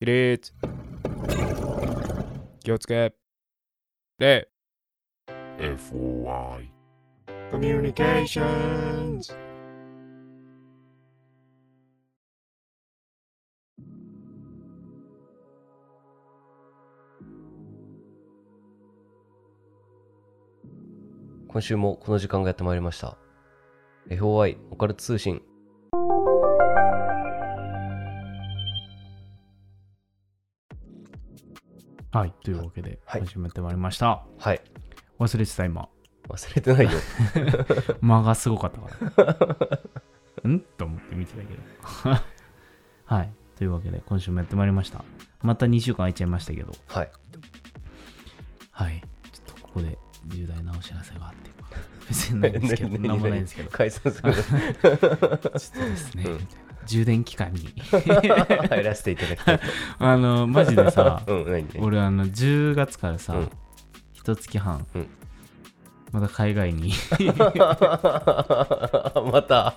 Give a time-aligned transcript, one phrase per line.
[0.00, 0.52] 起立
[2.60, 3.12] 気をつけ。
[4.20, 4.48] 礼
[5.58, 6.68] FOI
[7.50, 8.44] コミュニケーショ
[9.16, 9.32] ンズ。
[21.48, 23.18] 今週もこの時間がやってまいりました。
[24.10, 25.42] FOI オカルト通信。
[32.10, 34.24] はい、というわけで、はい始めてまいりました。
[34.38, 34.62] はい。
[35.18, 35.90] 忘れてた、今。
[36.26, 36.90] 忘れてないよ。
[38.00, 39.36] 間がすごかったか
[40.42, 40.48] ら。
[40.50, 40.60] ん？
[40.60, 41.60] と思って見てたけど。
[43.04, 45.04] はい、というわけで、今週もやってまいりました。
[45.42, 47.10] また2週間空いちゃいましたけど、はい。
[48.70, 49.98] はい、ちょっとここで
[50.28, 51.50] 重大なお知らせがあって。
[52.08, 54.30] 別にないんですけど、何なんもないんですけど、ちょ解散する。
[54.30, 54.34] っ
[55.38, 56.48] とですね、うん
[56.88, 57.68] 充電期間に。
[57.92, 59.60] 入らせていただきたい。
[60.00, 63.50] あの、マジでさ、 うん、俺あの10月からさ、うん。
[64.14, 65.06] 一月半、うん。
[66.10, 66.94] また海外に。
[67.18, 67.34] ま
[69.42, 69.74] た。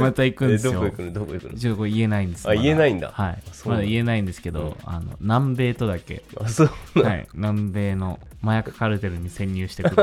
[0.00, 0.72] また行くんですよ。
[0.72, 1.12] えどこ行くの？
[1.12, 1.58] どこ行くの？
[1.58, 3.12] ちょっと言えないんですあ言えないんだ。
[3.14, 3.38] はい。
[3.64, 4.74] まだ言えないんですけど、うん。
[4.84, 6.24] あの南米とだけ。
[6.40, 6.70] あ、そう。
[7.00, 7.28] はい。
[7.34, 9.96] 南米の麻薬カルテルに潜入してくる。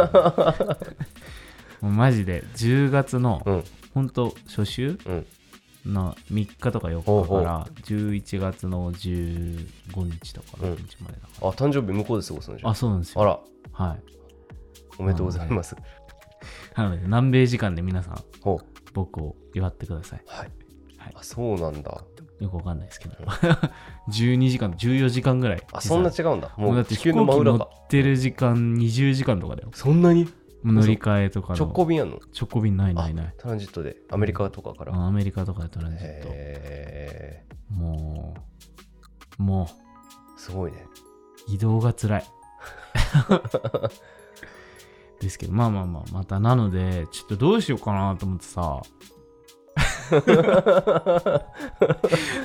[1.81, 3.63] もうマジで10月のうん。
[3.93, 5.25] 本当初週うん。
[5.85, 9.65] の3日とか4ほうほう日から11月の15
[10.03, 12.73] 日とか6日までだかあ、誕生日向こうで過ごすのじら、ゃん。
[12.73, 13.39] あそうなんですよあら、
[13.87, 13.99] はい
[14.99, 15.75] おめでとうございます。
[16.75, 18.23] なので南米時間で皆さん。
[18.93, 20.51] 僕を祝ってくださいはい。
[20.97, 22.03] はいあ、そうなんだ。
[22.39, 23.15] よくわかんないですけど
[24.09, 26.51] 12時間14時間ぐらいあ、そんな違うんだ。
[26.57, 27.55] もうだって飛行機乗。
[27.55, 30.27] ってる時間20時間とかだよそんなに？
[30.63, 31.59] 乗り換えとかの。
[31.59, 32.19] 直行便やんの？
[32.39, 33.33] 直行便ないないない。
[33.37, 34.93] トランジットで、アメリカとかから？
[34.93, 38.35] あアメリカとかでトランジッへトも
[39.39, 39.69] うもー、
[40.37, 40.85] すごいね。
[41.49, 42.23] う移動が辛い。
[45.19, 48.81] ですけどまあまあまあまたなのでちょっとどうしようかなと思ってさ。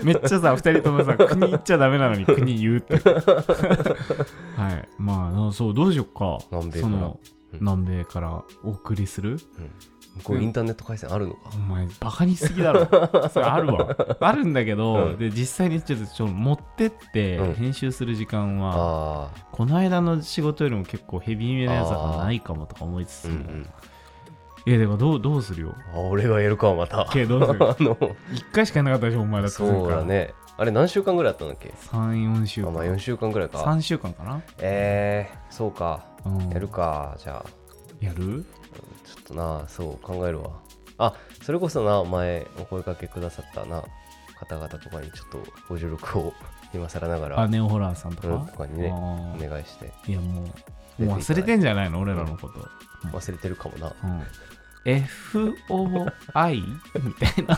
[0.05, 2.95] めっちゃさ2人ともさ国行っちゃダメなのに国言うって。
[4.57, 4.89] はい。
[4.99, 6.39] まあそうどうしようか。
[6.53, 9.39] 南米そのうん南米からお送りする？
[10.17, 11.41] 向こうインターネット回線あるのか？
[11.55, 12.87] お前バカにしすぎだろ。
[13.29, 13.97] それあるわ。
[14.21, 15.19] あるんだけど、うん。
[15.19, 17.55] で実際にちょっとちょ持ってってうん。
[17.55, 23.67] 編集する時間は、あこの間の仕事よりも結構ヘビーめなやつがないかもとか思いつつあ、うんも、うん。
[24.69, 25.75] いやでもどうどうするよ？
[25.95, 27.07] あ、俺がやるか、また。
[27.13, 27.65] けどどうする？
[27.69, 28.15] あの、1
[28.53, 30.33] 回しかやんなかったでしょお前だってそうだね。
[30.59, 32.69] あれ何週間ぐらいあったんだっけ？34週間。
[32.69, 33.59] あまあ4週間ぐらいか。
[33.59, 36.05] 3週間かな、えー、そうか。
[36.27, 37.17] うん、やるか。
[37.19, 38.45] じゃあ、やる？
[39.05, 40.51] ちょっとな、そう考えるわ。
[40.99, 43.83] あ、それこそな、前お声掛けくださったな、
[44.39, 45.39] 方々とかにちょっと
[45.69, 46.33] ご助力を
[46.75, 50.43] 今更ながら、あネオホラーさんとか,、うんとかにね、あおー願いして、いやも
[50.99, 52.01] うもう忘れてんじゃないの？
[52.01, 52.69] 俺らのこと、
[53.09, 53.95] 忘れてるかもな。
[54.05, 54.23] うん、
[54.87, 56.63] FOI
[57.03, 57.57] みたいな。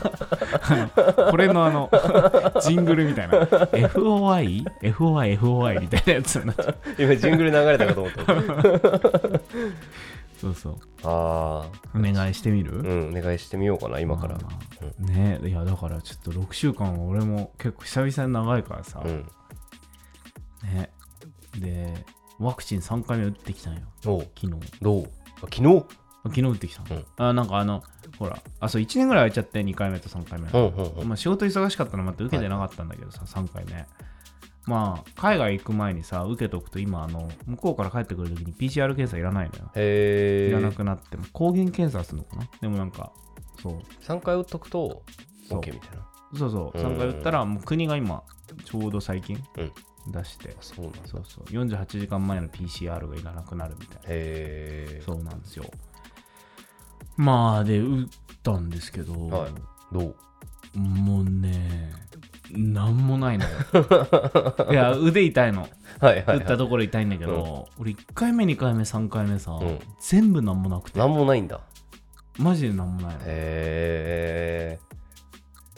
[1.31, 1.91] これのあの
[2.63, 3.41] ジングルみたいな。
[3.41, 6.77] FOI?FOI?FOI みたいなやつになっちゃう。
[6.99, 8.25] 今、ジングル流れたかと思った。
[10.41, 10.79] そうそう。
[11.03, 14.37] あお願いしてみる、ー、うん、お願いしてみようかな、今から。
[14.37, 14.59] まあま
[15.01, 19.27] あねいやだからちょっと6週間は俺も結構久々に長いからさ、うん。
[20.73, 20.91] ね。
[21.59, 21.93] で
[22.39, 23.81] ワクチン3回目打ってきたんよ。
[24.01, 24.53] 昨日。
[24.81, 25.11] どう？
[25.43, 25.85] あ昨日？
[26.25, 27.05] 昨日打ってきたの、うん。
[27.17, 27.83] あなんかあの
[28.19, 31.09] ほらあそう1年ぐらい空いちゃって2回目と3回目、うんうんうん。
[31.09, 33.87] まあ、仕事忙しかったのもあって受けてなかったんだけどさ、3回目。
[34.67, 39.71] まあ海外行く前にさ受けとくと今あの向こうから帰ってくるときに PCR 検査いらないのよ。
[39.75, 40.51] へー。
[40.51, 42.49] いらなくなっても抗原検査するのかな？
[42.61, 43.13] でもなんか
[43.63, 43.79] そう。
[44.03, 45.03] 3回打っとくと
[45.49, 46.07] OK みたいな。
[46.39, 46.79] そうそう。
[46.79, 46.87] うん。
[46.87, 48.23] 3回打ったらもう国が今
[48.65, 49.73] ちょうど最近うん。
[50.11, 50.91] 出して、あそう。
[51.05, 51.45] そうそう。
[51.45, 55.03] 48時間前の PCR がいらなくなるみたいな。
[55.03, 55.65] そうなんですよ
[57.19, 58.09] まあで打っ
[58.43, 59.51] たんですけど、はい。
[59.93, 60.79] どう？
[60.79, 61.93] もうね
[62.53, 63.51] なんもないのよ。
[64.71, 65.69] いや腕痛いの。
[66.01, 66.37] はいはい、はい。
[66.39, 69.79] 打ったところ痛いんだけど、俺1回目2回目3回目さ、ん。
[70.01, 70.99] 全部なんもなくて。
[70.99, 71.61] なんもないんだ。
[72.39, 73.21] マジでなんもないの。
[73.25, 74.79] へ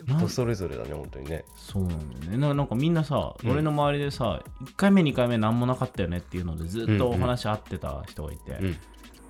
[0.07, 0.11] ー。
[0.11, 1.45] なん人それぞれだね、本当にね。
[1.57, 2.37] そうなんだよね。
[2.37, 3.51] ななんかみんなさ、うん。
[3.51, 8.77] 俺の周りでさ1回目2回目なんもなかったよねっていうのでずっとお話合ってた人がいて、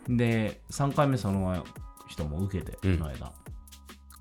[0.09, 0.17] うん。
[0.17, 1.65] で3回目その
[2.11, 2.99] 人も受けて、うん。
[2.99, 3.33] この間。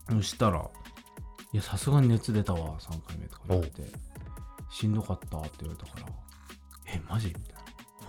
[0.10, 0.60] そしたら
[1.54, 3.84] 「いやさすがに熱出たわ3回目」とか言われて
[4.72, 6.14] 「しんどかった」って言われたから
[6.94, 7.60] 「えマジ?」みたいな。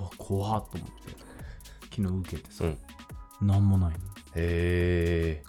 [0.00, 1.30] うわ怖っと思って。
[1.90, 2.78] 昨日受けてさ、うん。
[3.46, 3.98] なんもないの。
[4.36, 5.42] へ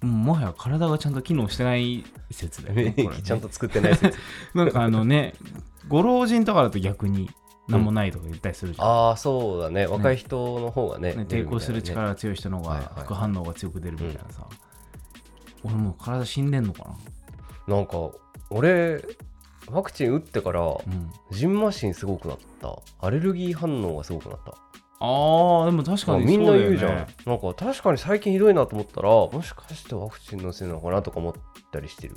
[0.00, 2.94] もうもはや体がちゃんと機能してない説だよね。
[2.96, 4.18] ねちゃんと作ってない説。
[4.54, 7.30] なんかあのね5ご老人とかだと逆に
[7.68, 9.86] 何もないとか言ったりするじゃん、ああそうだね。
[9.86, 11.26] 若い人の方がねね、ね。
[11.28, 12.86] 抵抗する力が強い人の方はいはい。
[12.96, 14.46] が副反応が強く出るみたいなさ、
[15.64, 16.90] 俺もう体死んでんのか
[17.66, 17.76] な？
[17.80, 18.10] んか
[18.50, 19.02] 俺
[19.70, 21.10] ワクチン打ってからなうん。
[21.30, 22.78] ジンマシンすごくなった。
[23.00, 24.54] アレルギー反応がすごくなった。
[25.00, 26.76] あーでも確かにみんなそうだよね。
[26.76, 31.32] 言うじゃん、なんか確かに最近ひどいなと思ったらもしかしてワクチンのせいなのかなとか思っ
[31.72, 32.16] たりしてる。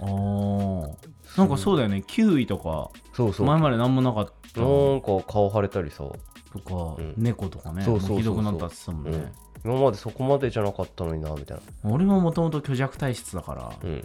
[0.00, 0.94] あー。
[1.36, 2.02] なんかそうだよね。
[2.06, 3.46] キウイとかそうそう。
[3.46, 6.04] 前まで何もなかったなんか顔腫れたりさ、
[6.52, 7.14] とか、うん。
[7.16, 8.34] 猫とかねそうそうそうそう。
[8.34, 9.32] もうひどくなったって言ってたもんね、
[9.64, 11.90] 今までそこまでじゃなかったのになみたいな。
[11.90, 14.04] 俺ももともと虚弱体質だから、うん。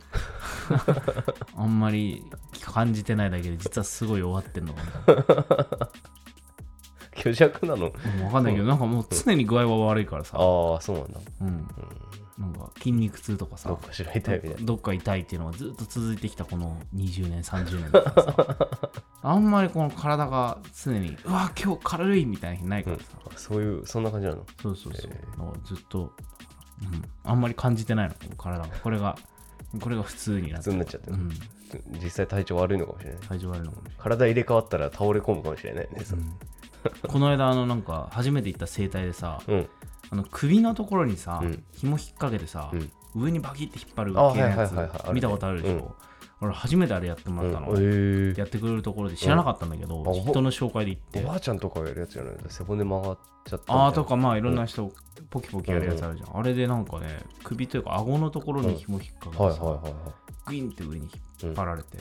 [1.56, 2.24] あんまり
[2.62, 5.90] 感じてないだけで実はすごい弱ってんのかな。
[7.16, 7.92] 虚弱なの？
[7.92, 11.68] 分かんないけど、なんかもう常に具合は悪いからさ、ああそうなんだ、うん、うん、
[12.38, 14.66] なんか筋肉痛とかさどっかしら痛いみたいな。
[14.66, 18.70] どっか痛いっていうのがずっと続いてきたこの20年30年だからさ。
[19.26, 24.46] あんまりこの体が常にうわ今日軽いみたいな日ないからさ、あそういうそんな感じなの？
[24.62, 26.12] そうそうそう、へえだからずっと、うん、
[27.24, 28.68] あんまり感じてないの体が。
[28.68, 29.18] これが
[29.80, 31.02] これが普通になっちゃってる。
[31.10, 31.32] うん。
[32.04, 33.20] 実際体調悪いのかもしれない。
[33.22, 34.00] 体調悪いのかもしれない。
[34.00, 36.16] 体入れ替わったら倒れ込むかもしれないね、そ
[37.08, 39.70] この間あのなんか初めて行った整体でさうん。
[40.10, 41.64] あの首のところにさ、うん。
[41.72, 42.92] 紐引っ掛けてさ、うん。
[43.16, 46.48] 上にバキって引っ張るあ系のやつ見たことあるでしょ、うん。
[46.48, 47.78] 俺初めてあれやってもらったの、うん。
[47.80, 51.24] えやってくれるところで知らなかったんだけど、人の紹介で行って。
[51.24, 54.92] おばあちゃんとかがやるやつじゃない背骨曲がっちゃったあーとかまあいろんな人、
[55.30, 57.08] ポキポキやるやつあるじゃん、あれでなんかね
[57.44, 59.96] 首というか顎のところに紐引っ掛けて
[60.46, 61.10] グインって上に
[61.42, 61.98] 引っ張られて、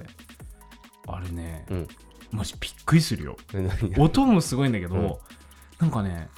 [1.06, 1.88] あれね、うん
[2.32, 3.36] マジびっくりするよ。
[3.54, 3.94] え何？
[4.02, 5.14] 音もすごいんだけど、うん。
[5.80, 6.28] なんかね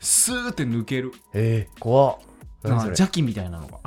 [0.00, 1.12] スーって抜ける。
[1.32, 2.18] えー、怖っ。
[2.18, 2.28] なんか
[2.70, 3.78] 何それ邪気みたいなのが。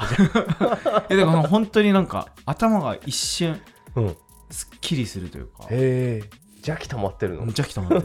[1.09, 3.59] えだから本当になんか頭が一瞬
[3.95, 4.15] うん。
[4.49, 5.63] すっきりするというか。
[5.69, 7.41] へえ邪気溜まってるの？
[7.41, 8.03] 邪気溜まってる。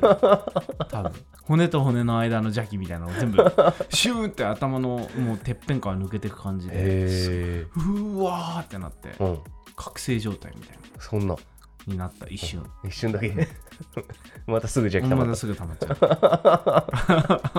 [0.89, 1.13] 多分。
[1.43, 3.37] 骨と骨の間の邪気みたいなのが全部
[3.91, 8.17] シューって頭のもうてっぺんから抜けていく感じでうー。
[8.17, 9.39] わーってなってうん。
[9.77, 11.01] 覚醒状態みたいな。
[11.01, 11.37] そんな
[11.87, 12.65] になった一瞬。
[12.85, 13.49] 一瞬だけ。
[14.47, 15.27] またすぐ邪気溜まった。
[15.27, 15.93] まだすぐ溜まっちゃ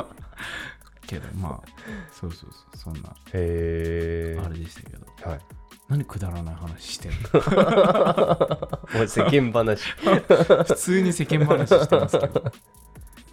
[0.03, 0.05] う。
[1.07, 1.69] けどまあ
[2.11, 5.05] そうそうそうそんなへえあれでしたけど。
[5.23, 5.39] はい。
[5.87, 9.07] 何くだらない話してんの？
[9.07, 9.93] 世間話。
[9.93, 12.43] 普通に世間話してますけど。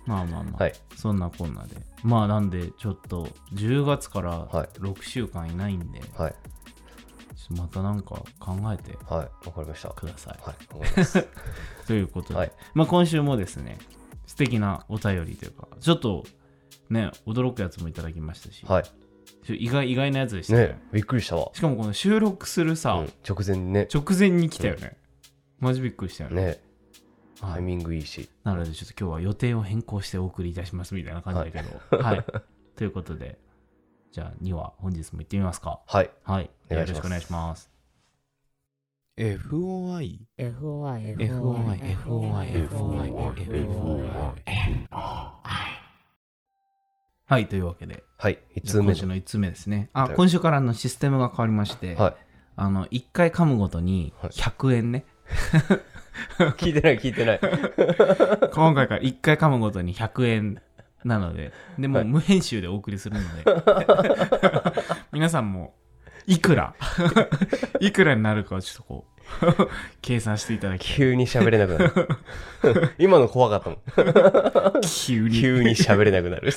[0.07, 0.73] まあまあまあ、はい。
[0.95, 1.77] そんなこんなで。
[2.05, 4.69] まあなんでちょっと10月からはい。
[4.79, 6.35] 6週間いないんで、はい
[7.53, 9.89] またなんか考えてはいわかりました。
[9.89, 11.27] はください、いわかります。
[11.87, 12.53] ということで、はい。
[12.75, 13.79] まあ今週もですね
[14.27, 16.25] 素敵なお便りというかちょっと
[16.91, 18.85] ね驚くやつもいただきましたし、はい。
[19.45, 21.51] ちょ意外意外なやつでしたねねびっくりしたわ。
[21.53, 23.89] しかもこの収録するさ、うん直前にね。
[23.93, 24.97] 直前に来たよね、
[25.59, 26.37] マジびっくりしたよね。
[26.37, 26.47] ね。
[27.41, 27.55] はい。
[27.55, 28.29] タイミングいいし。
[28.43, 32.03] なのでちょっと今日は予定を変更してお送りいたしますみたいな感じだけど。
[32.03, 32.25] はい、
[32.77, 33.39] ということで
[34.15, 35.81] じゃあ2話本日も行ってみますか。
[35.89, 36.09] はい。
[36.23, 36.49] はい。
[36.71, 36.99] お願いします。
[36.99, 37.69] よろしくお願いします。
[39.19, 44.09] FOI FOI FOI FOI FOI
[47.27, 47.49] はい。
[47.49, 48.05] というわけで。
[48.17, 48.39] はい。
[48.55, 49.91] 1じゃ通目あ今週の1つ目ですね。
[49.93, 50.15] あはい。
[50.15, 52.17] 今週からのシステムが変わりまして、はい。
[52.55, 54.31] あの1回噛むごとにはい。
[54.31, 55.07] 100円ね、
[56.57, 57.41] 聞いてない聞いてない。
[58.55, 60.63] 今回から1回噛むごとに100円
[61.05, 63.45] なので、でも無編集でお送りするので、
[65.13, 65.75] 皆さんも
[66.27, 66.75] いくら、
[67.81, 69.69] いくらになるかをちょっとこう、
[70.01, 72.91] 計算していただき、急に喋れなくなる。
[72.99, 74.81] 今の怖かったもん。
[74.83, 75.41] 急に。
[75.41, 76.51] 急に喋れなくなる。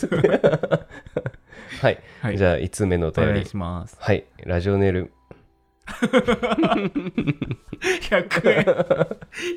[1.82, 2.38] はい、はい。
[2.38, 3.98] じゃあ1通目のおお願い便りします。
[4.00, 4.26] はい。
[4.46, 5.12] ラジオネール
[7.80, 8.50] 100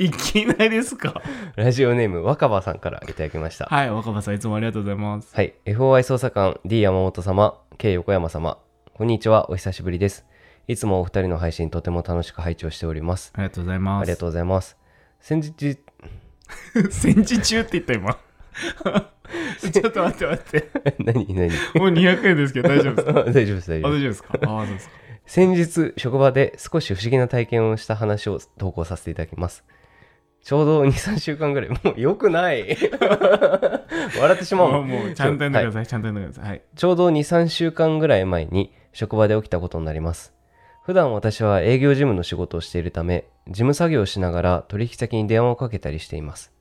[0.01, 0.07] 円。
[0.07, 1.21] いきなりですか？
[1.57, 5.35] ラジオネーム若葉さんからいただきましたはい、若葉さんいつもありがとうございます。
[5.35, 8.59] はい FOI 捜査官 D 山本様 K 横山様
[8.95, 10.25] こんにちはお久しぶりです
[10.69, 14.03] いつもお二人の配信とても楽しく拝聴しておりますありがとうございます。
[14.03, 14.77] ありがとうございます
[15.21, 15.79] 先日う。
[16.91, 18.17] 戦時中って言った今。
[19.73, 20.71] ちょっと待って待って。
[20.99, 21.49] 何何？
[21.77, 23.13] もう200円ですけど大丈夫ですか？
[23.25, 24.39] 大丈夫です大あ、丈夫です大丈夫ですか？
[24.43, 24.95] あ、そうですか。
[25.31, 29.63] 先日職場で少し不思議な体験をした話を投稿させていただきます
[30.43, 32.77] ちょうど23週間ぐらいもうよくない
[34.19, 36.51] 笑ってしまうもうもうちゃんと読んではいください、ちゃんと読んでください。
[36.51, 36.63] はい。
[36.75, 40.35] ちょうど2、3週間ぐらい前に職場で起きたことになります。
[40.83, 46.53] 普段私は営業事務の仕事をしているため、事務作業をしながら取引先に電話をかけたりしています。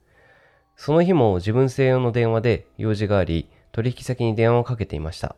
[0.75, 5.35] その日も自分専用の電話で用事があり、取引先に電話をかけていました。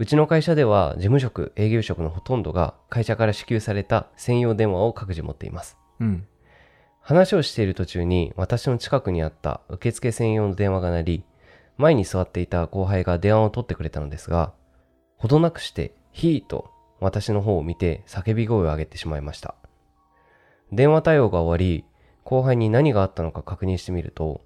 [0.00, 5.76] うちの会社では事務職、営業職のほとんどが会社から支給された専用電話を各自持っています。
[6.00, 6.26] うん。
[7.02, 11.24] 話をしている途中に私の近くにあった受付専用の電話が鳴り、
[11.76, 14.54] 前に座っていた後輩が電話を取ってくれたのですが、
[15.18, 19.54] ほどなくして、ヒーと私の方を見て叫び声を上げてしまいました。
[20.72, 21.84] 電話対応が終わり、
[22.24, 24.40] 後輩に何があったのか確認してみると、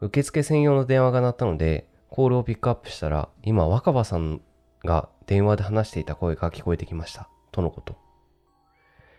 [0.00, 4.40] 受付専用の電話が鳴ったので、コールをピックアップしたら、今若葉さん
[4.84, 7.28] が電話で話していた声が聞こえてきました。
[7.50, 7.96] とのこと。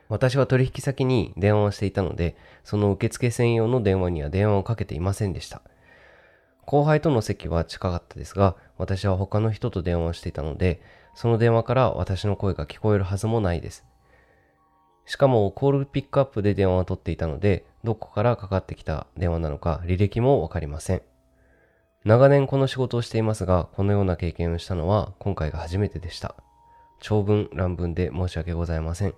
[0.10, 5.62] 私は取引先に電話をしていたので、その受付専用の電話には電話をかけていませんでした。
[6.65, 10.82] 後輩との席は近かったですが、私は他の人と電話をしていたので、
[11.15, 13.86] その電話から私の声が聞こえるはずもないです。
[15.05, 21.01] しかも、コールピックアップで電話を取っていたので、どこからかかってきた電話なのか履歴もわかりません。
[22.06, 26.36] 長年この仕事をしていますが、このような経験をしたのは今回が初めてでした。
[27.00, 29.14] 長文乱文で申し訳ございません。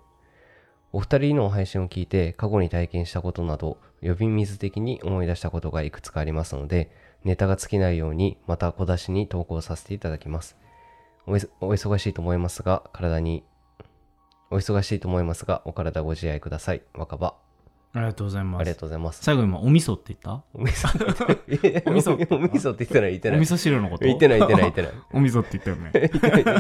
[0.96, 6.89] お二人の配信を聞いて過去に体験したことなど呼び水的に思い出したことがいくつかありますので
[7.25, 10.56] ネタが尽きないようにまた小出しに投稿させていただきます
[11.27, 13.44] おお忙しいと思いますが体に
[14.50, 17.44] お忙しいと思いますがお体ご自愛ください若葉
[17.95, 18.61] ありがとうございます。
[18.61, 19.23] ありがとうございます。
[19.23, 20.43] 最後今、お味噌って言った？
[20.53, 23.37] お味噌ってお味噌お味噌って言ってない言ってない。
[23.37, 24.03] お味噌汁のこと？
[24.05, 24.91] 言ってない言ってない言ってない。
[25.13, 25.91] お味噌って言ったよね。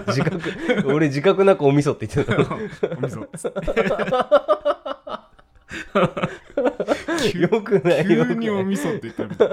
[0.07, 0.93] 自覚。
[0.93, 2.55] 俺自覚なくお味噌って言ってたお
[3.01, 3.27] 味噌。
[7.39, 9.49] よくないよ急にお味噌って言ったみたい。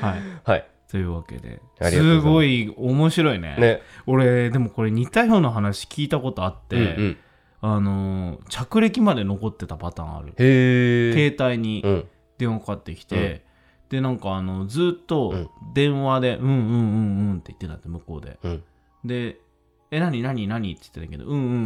[0.00, 0.20] はい。
[0.44, 0.66] はい。
[0.90, 1.60] というわけで。
[1.90, 3.56] すごい面白いね。
[3.58, 3.82] ね。
[4.06, 7.16] 俺でもこれ似たような話聞いたことあって、うんうん
[7.62, 10.34] あのー着歴まで残ってたパターンある。
[10.36, 12.08] 携帯にうん。
[12.38, 13.44] 電話かかってきて、
[13.90, 15.48] でなんかあのずっとうん。
[15.74, 18.38] 電話で「うんうんうんうん」って言ってたって向こうで。
[18.42, 18.62] うん。
[19.04, 19.38] で
[19.90, 21.56] 「え何何何?」って言ってたけど「うんうんうんう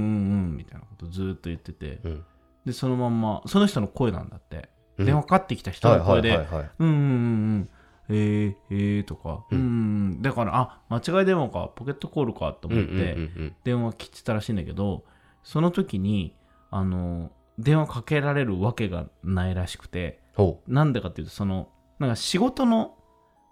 [0.52, 2.00] ん」みたいなことずっと言ってて。
[2.04, 2.24] うん。
[2.66, 5.06] でそのまんまその人の声なんだって、うん。
[5.06, 6.34] 電話かかってきた人はいの声で
[6.78, 7.68] うんうんうんうん。
[8.08, 13.06] えー、えーとか、ううんん、うん、だから、あ、間違い電話か、ポケットコールかと思って、うんうんう
[13.46, 13.56] ん。
[13.64, 15.04] 電話切ってたらしいんだけど、
[15.44, 16.34] その時に、
[16.70, 21.68] あの、電話かけられるわけがないらしくて、ほなんでかっていうと、その、
[22.00, 22.96] なんか仕事の、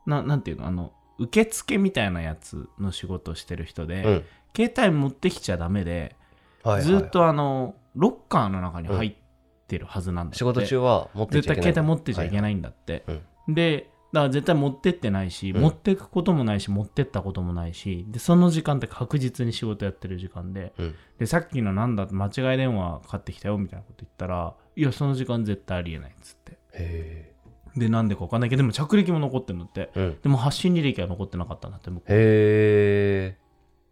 [0.07, 4.25] ななんていうの、あの、受付みたいなやつの仕事をしてる人で、ううん。
[4.55, 6.17] 携帯持ってきちゃダメで、
[6.65, 9.15] はいはいずっとあの、ロッカーの中に入っ
[9.69, 10.39] てるはずなんだって。
[10.39, 13.21] 仕事中は持って絶対携帯持ってちゃいけいないんだって、はい。
[13.49, 15.63] でだから絶対持ってってないし、うん。
[15.63, 20.95] 持ってくこともないし持ってったこともないしでその時間って確実に仕事やってる時間でうん。
[21.19, 26.59] でさっきのなんだ間違い電話かかってきたよみたいなこと言ったらいやその時間絶対ありえないっつって。
[26.75, 27.33] へ
[27.75, 29.91] でなんでか分かんないけどでも着歴も残ってるんだって。
[29.95, 30.19] えうん。
[30.21, 32.15] でも発信履歴は残ってなかったんだって向こうへ
[33.35, 33.37] え。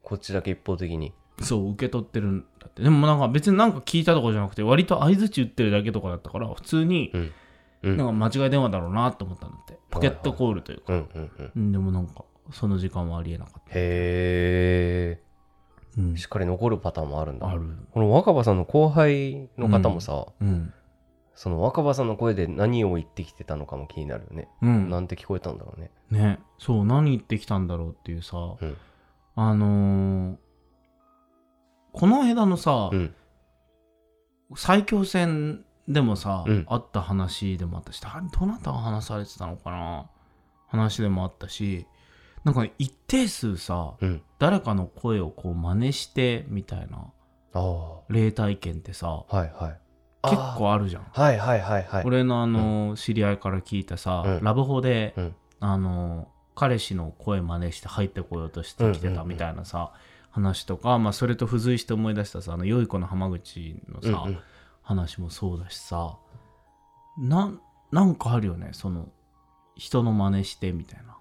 [0.02, 1.14] こっちだけ一方的に。
[1.40, 2.82] そう受け取ってるんだって。
[2.82, 7.32] でもなんか別になんか聞いたとかじゃなくて割と相づち打ってるだけとかだったから普通にうん
[7.82, 7.96] うん。
[7.96, 9.78] なんか間違い電話だろうなと思ったんだって。
[9.90, 10.92] ポケットコールというか。
[10.92, 11.52] うんうんうん。
[11.56, 13.70] うんでもなんか、その時間はありえなかった。
[13.74, 15.20] へ
[15.98, 16.12] うん。
[16.14, 17.48] えしっかり残るパターンもあるんだ。
[17.48, 17.62] ある。
[17.92, 20.72] この若葉さんの後輩の方もさうん。
[21.34, 24.48] その若葉さんの声で何を言ってきてたのかも気になるよね。
[24.60, 24.90] うん。
[24.90, 25.90] なんて聞こえたんだろうね。
[26.10, 26.38] ね。
[26.58, 28.76] そう、何言ってきたんだろうっていうさ、うん。
[29.36, 30.36] あのー
[31.92, 33.14] この間のさ、うん。
[34.54, 36.64] 最強戦でもさ、うん。
[36.68, 40.06] あった話でもあったし、誰どなたが話されてたのかな？
[40.68, 41.86] 話でもあったし、
[42.44, 44.22] なんか一定数さ、うん。
[44.38, 47.10] 誰かの声をこう真似してみたいなあ
[47.54, 48.00] あ。
[48.08, 49.50] 霊体験ってさ、はいはい。
[50.22, 51.02] 結あ構あるじゃん。
[51.02, 51.20] ー。
[51.20, 52.04] はいはいはいはい。
[52.04, 54.44] 俺のあの、知り合いから聞いたさ、うん。
[54.44, 55.34] ラブホで、うん。
[55.60, 59.92] あの彼氏の声真似して入ってこようとしてきてたみたいなさ、
[60.30, 64.38] 話とか、まあ、それと付随して思い出したさあの良い子の浜口のさ、うんうん
[64.90, 66.16] 話もそうだしさ
[67.16, 67.60] なん
[67.92, 69.08] なんかあるよねその
[69.76, 71.16] 人の真似してみたいな。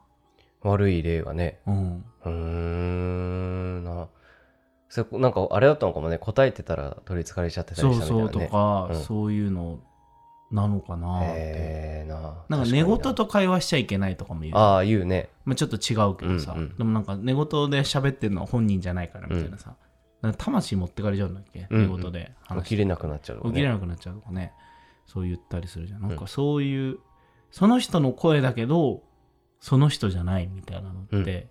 [0.61, 1.59] 悪い例がね。
[1.65, 2.03] うん。
[2.25, 3.83] うーん。
[3.85, 4.07] な。
[4.89, 6.17] それなんかあれだったのかもね。
[6.17, 8.31] 答えてたら取りつかれちゃってたりそうしたみたいなね。
[8.33, 9.01] そうとか、うん。
[9.03, 9.79] そういうの
[10.51, 12.43] なのかなって、へえな。
[12.49, 15.29] なんか寝言と会話しちゃいけないとかも言うああ言うね。
[15.45, 16.75] まあ、ちょっと違うけどさ、うんうん。
[16.75, 19.75] でもなんか寝言で喋ってるのは本人じゃないからみたいなさ、なん。
[19.75, 19.81] か
[20.37, 21.97] 魂持ってかれちゃうんだっけ、うんうん。
[21.97, 22.63] 寝言で話。
[22.63, 24.53] 起きれなくなっちゃうとか起きれねなくなっちゃうとかね。
[25.05, 26.01] そう言ったりするじゃん。
[26.01, 26.99] なんかそういう、
[27.51, 29.01] その人の声だけど
[29.59, 31.47] その人じゃないみたいなのって、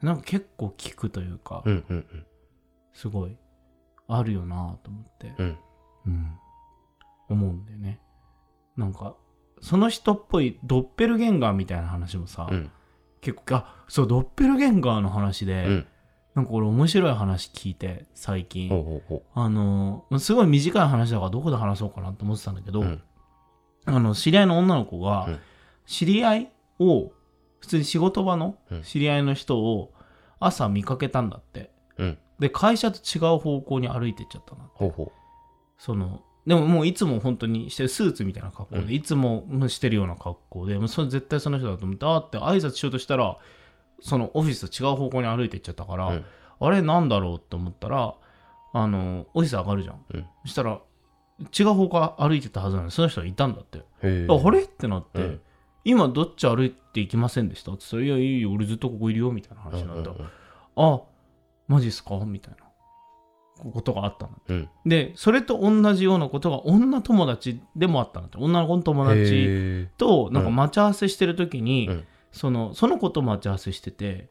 [0.00, 2.26] なんか結構聞くというか、うんうんうん。
[2.92, 3.36] すごい
[4.08, 5.58] あるよなと思って、うん。
[6.06, 6.38] うん、
[7.28, 8.00] 思うんだよね。
[8.76, 9.16] なんか
[9.60, 12.70] その人っぽいドッペルゲンガーみたいな話もさ、うん。
[13.20, 15.86] 結構あそうドッペルゲンガーの話で、うん
[16.36, 18.70] なんか俺面白い話聞いて最近、
[19.34, 23.02] あのすごい短い話だからどこで話そうかなと思ってたんだけど、うん。
[23.86, 25.38] あの知り合いの女の子が、うん。
[25.86, 27.10] 知り合いを
[27.60, 28.82] 普通に仕事場のうん。
[28.82, 29.94] 知り合いの人を
[30.38, 31.70] 朝見かけたんだって。
[31.96, 32.04] う。
[32.04, 32.18] うん。
[32.38, 35.12] で会社と違う方向に歩いてっちゃったなほうほ
[35.78, 38.92] そのでももういつも本当にしてるスーツみたいな格好で、うん。
[38.92, 43.38] いつもしてるような格好でもうそれ絶対その人だと思ってあーって挨拶しようとしたら
[44.00, 46.24] そのオフィスと違う方向に歩いてっちゃったから、うん。
[46.58, 48.14] あれなんだろうって思ったら
[48.72, 50.26] あのオフィス上がるじゃん、うん。
[50.44, 50.80] そしたら
[51.58, 53.78] 違う方向歩いてたはずなのにその人がいたんだって。
[53.78, 54.62] ああれ？
[54.62, 55.40] ってなって、うん。
[55.84, 57.72] 今どっち歩いていきませんでした？
[57.72, 60.28] って言ったらいやいいよ俺ずっとここいるよみたいな話になった、うんうん
[60.76, 61.02] あ
[61.68, 62.16] マジっすか？
[62.24, 62.54] みたい
[63.64, 64.32] なことがあったの。
[64.48, 64.68] うん。
[64.86, 68.38] でそれと同じようなことが女友達でもあったんだって。
[68.38, 72.04] 女の子の友達へとなんか待ち合わせしてる時に、うん
[72.36, 74.28] そのその子と待ち合わせしてて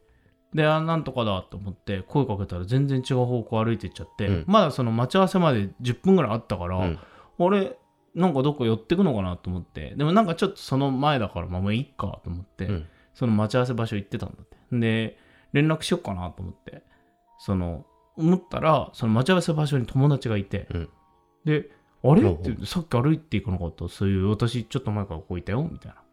[0.53, 4.43] であなんとかだと思って声かけたら全然違う方向歩いてっちゃって、うん。
[4.47, 7.00] まだその待ち合わせまで10分ぐらいあったから、うん。
[7.38, 7.77] あれ
[8.13, 12.85] なんかどっか寄ってくのかなと思ってでもなんかちょっとその前だからまあもういいかと思って、うん。
[13.13, 14.55] その待ち合わせ場所行ってたんだって。
[14.71, 15.17] で
[15.51, 16.83] 連絡しよっかなと思って
[17.39, 17.85] その
[18.15, 20.89] 思ったらその待ち合わせ場所に友達がいて、うん。
[21.43, 21.69] で
[22.03, 22.21] あれ？
[22.31, 26.04] ってさっき歩いていかなかったそういう私ちょっと前からここいたよみたいな、へ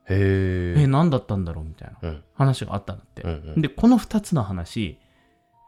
[0.79, 0.83] え。
[0.83, 2.25] え何だったんだろうみたいなうん。
[2.35, 3.63] 話があったんだって、うんうん。
[3.63, 4.99] でこの2つの話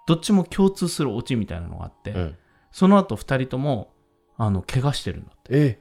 [0.06, 2.36] どっちも共通するオチみたいなのがあって、うん。
[2.72, 3.92] その後2人とも
[4.36, 5.48] あの怪我してるんだって。
[5.50, 5.80] え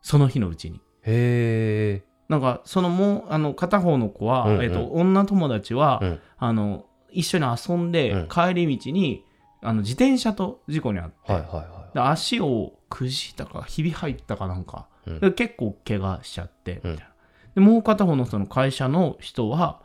[0.00, 0.80] その日のうちに。
[1.02, 2.04] へえ。
[2.28, 4.62] なんかそのもうあの片方の子は、うんうん。
[4.64, 6.20] えっと女友達は、うん。
[6.38, 8.28] あの一緒に遊んで、うん。
[8.28, 9.24] 帰り道に
[9.62, 14.88] あの自転車と事故に遭って、はいはいはで足をくじいたかひび入ったかなんか、
[15.36, 17.11] 結構怪我しちゃってみたいな、うん
[17.54, 19.82] でもう片方のその会社の人は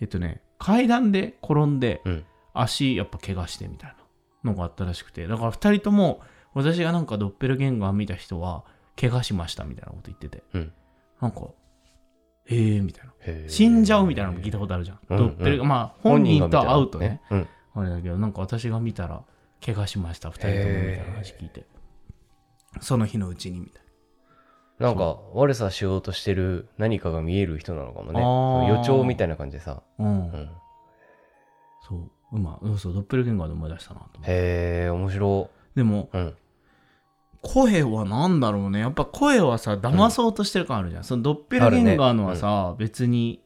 [0.00, 2.24] えっとね階段で転んで、うん。
[2.54, 3.94] 足やっぱ怪我してみたい
[4.42, 6.20] なのがあったらしくてだから2人とも
[6.54, 8.64] 私がなんかドッペルゲンガー見た人は
[8.96, 10.72] 怪我しましたみたいなこと言ってて、うん。
[11.20, 11.42] なんか
[12.46, 13.12] へえみたいな。
[13.48, 17.20] 死んじゃうみたいなのも聞いたことあるじゃん、うんドッペルまあ本人と会うとね。
[17.30, 17.48] うん。
[17.74, 19.22] あれだけどなんか私が見たら
[19.64, 21.64] 怪我しました2人ともみたいな話聞いて。
[22.80, 23.87] その日のうちにみたいな
[24.80, 28.68] んか悪さしようとしてる何かが見える人なのかもね。
[28.68, 29.82] 予兆みたいな感じでさ。
[29.98, 30.50] なうん、うん。
[31.88, 32.10] そう。
[32.32, 32.92] うまうんそう。
[32.92, 35.50] ドッペルゲンガーで思い出したなとへえ、面白。
[35.74, 36.16] でもい。
[36.16, 36.34] うん。
[37.42, 38.80] 声は何だろうね。
[38.80, 43.42] やっぱ声はさ騙そうとしてる感あるじゃん、そのドッペルゲンガーのはさ、別に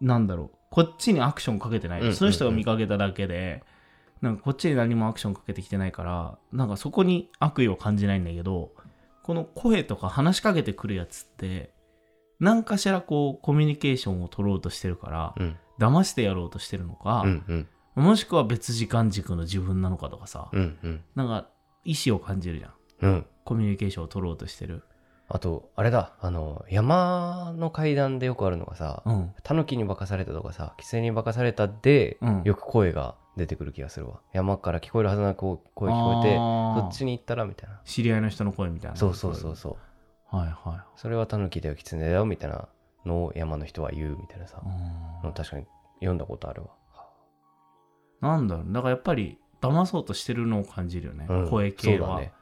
[0.00, 0.50] なんだろう。
[0.70, 2.16] こっちにアクションかけてない、うんうんうん。
[2.16, 3.62] その人が見かけただけで
[4.20, 8.72] なんかこっちに何もアクションかけてきてないからなんかそこに悪意を感じないんだけど
[9.24, 11.72] この声とか話しかけてくるやつって
[12.40, 15.56] 何かしらこうコミュニケーションを取ろうとしてるから、うん。
[15.80, 17.44] 騙してやろうとしてるのかう、ん
[17.96, 18.04] うん。
[18.04, 21.04] もしくは別時間軸の自分なのかとかさ、うんうん。
[21.14, 21.48] なんか
[21.84, 23.26] 意思を感じるじゃんうん。
[23.44, 24.84] コミュニケーションを取ろうとしてる
[25.26, 34.20] あと、あれだ、あの、山の階段でよくあるのがさ、うんタヌキに化かされたとかさ、キツネに化かされたで、うんよく声が出てくる気がするわ。
[34.32, 37.80] 山から聞こえるはずな声聞こえて、そっちに行ったらみたいな。
[37.84, 39.70] 知り合いの人の声みたいなそうそうそうそ
[40.32, 40.36] う。
[40.36, 42.68] はいはそれはタヌキだよ、キツネだよ、みたいな
[43.04, 44.60] のを山の人は言うみたいなさ
[45.34, 45.66] 確かに
[46.00, 46.68] 読んだことあるわ。
[48.20, 52.32] なんだろうだからやっぱり騙そうとしてるのを感じるよね、うん声系はそうだね。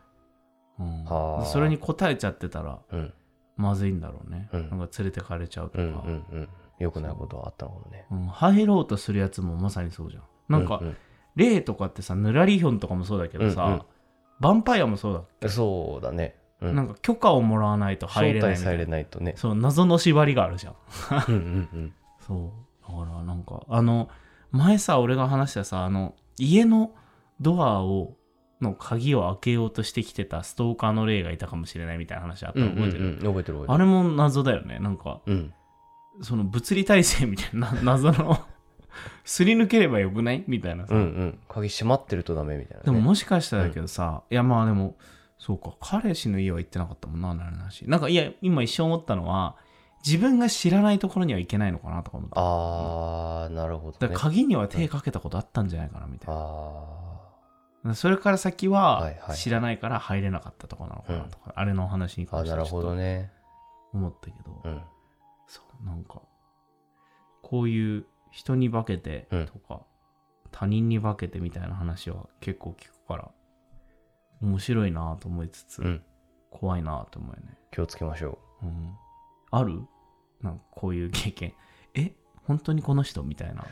[0.80, 3.12] うんはあそれに答えちゃってたらうん。
[3.56, 6.48] まずいんだろうね、うんなんか連れてかれちゃうとか、うんうんうん。
[6.78, 8.06] よくないことはあったのかもね。
[8.10, 10.96] うん入ろうとするやつもまさにそうじゃんなんか、うう
[11.36, 13.82] 霊とかってさヌラリヒョンとかもそうだけどさ、うんうん
[14.40, 16.34] ヴァンパイアもそうだ、そうだね。
[16.60, 19.34] うんなんか許可をもらわないと入れないみたいなれないとね。
[19.36, 20.74] そう謎の縛りがあるじゃん
[21.28, 21.94] うんうんうん。
[22.26, 22.52] そ
[22.86, 24.08] うだからなんかあの
[24.52, 26.92] 前さ俺が話したさあの家の
[27.40, 28.16] ドアを
[28.60, 33.72] の鍵を開けようとしてきてたストーカーの霊がいたかもしれないみたいな話あったうんうんの覚えてる、うん覚えてる覚えてる。
[33.72, 35.52] あれも謎だよねなんかうん。
[36.20, 38.38] その物理体制みたいなな 謎の
[39.24, 40.44] すり抜ければよくない？
[40.46, 41.38] みたいなさ、うんうん。
[41.48, 42.82] 鍵閉まってるとダメみたいなね。
[42.84, 44.96] でももしかしたらだけどさ、いやまあでも
[45.38, 47.88] そうか彼氏の家は行ってなかったもんななる話。
[47.88, 49.56] なんかいや今一瞬思ったのは
[50.04, 52.34] 自分が知らないところには行けないのかなとか思った。
[52.36, 53.96] あー、なるほどね。
[54.00, 54.20] だから。
[54.20, 56.34] 鍵には手かけたことあったんじゃないかなみたいな、
[57.84, 59.36] あそれから先はいははい。
[59.36, 63.30] 知らないから入れなかったとこなのかなとか、あれのお話に関してはちょっとなるほどね。
[63.92, 64.82] 思ったけど、うん。
[65.46, 66.22] そうなんか
[67.42, 69.46] こういう人に化けてうん。
[69.46, 69.82] とか、
[70.50, 73.30] 他人に化けてみたいな話は結構聞くから
[74.42, 76.02] 面白いなと思いつつ、うん。
[76.50, 78.66] 怖いなと思うよね、気をつけましょう。
[78.66, 78.94] ん、
[79.50, 79.80] ある？
[80.42, 81.54] なんかこういう経験。
[81.94, 82.12] え？
[82.46, 83.62] 本当にこの人みたいな。
[83.62, 83.66] う。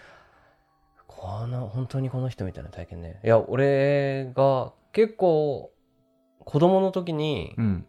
[1.06, 3.20] この本当にこの人みたいな体験ね。
[3.24, 5.72] いや俺が結構
[6.38, 7.86] 子供の時にうん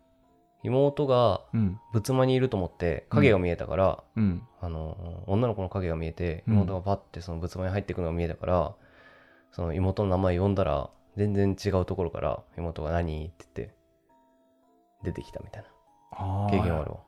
[0.63, 1.79] 妹がうん。
[1.93, 4.43] 仏間にいると思って影が見えたから、うん。
[4.59, 6.53] あの女の子の影が見えてうん。
[6.53, 8.75] 妹がパッてその仏間に入っていくのが見えたから、
[9.51, 13.75] その妹の名前呼んだら全然違うところから妹が「何?」って言って
[15.03, 15.65] 出てきたみたい
[16.11, 16.49] あなー。
[16.51, 16.99] 経験はあるわ。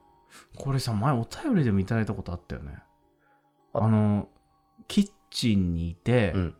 [0.56, 2.78] これさ前お便りでもいただいたことあったよね。
[3.72, 3.84] あ。
[3.84, 4.28] あの
[4.88, 6.54] キッチンにいて、うん。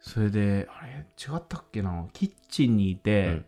[0.00, 2.06] それであれ違ったっけな？
[2.12, 3.46] キッチンにいて、うん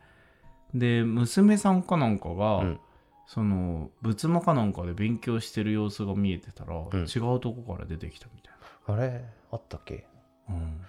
[0.78, 2.80] で娘さんかなんかが、うん。
[3.28, 6.88] その仏間かなんかで勉強してる様子が見えてたら、ん。
[6.92, 8.54] 違うとこから出てきたみたい
[8.86, 9.24] あれ？
[9.50, 10.06] あったっけ？
[10.48, 10.80] な、うん、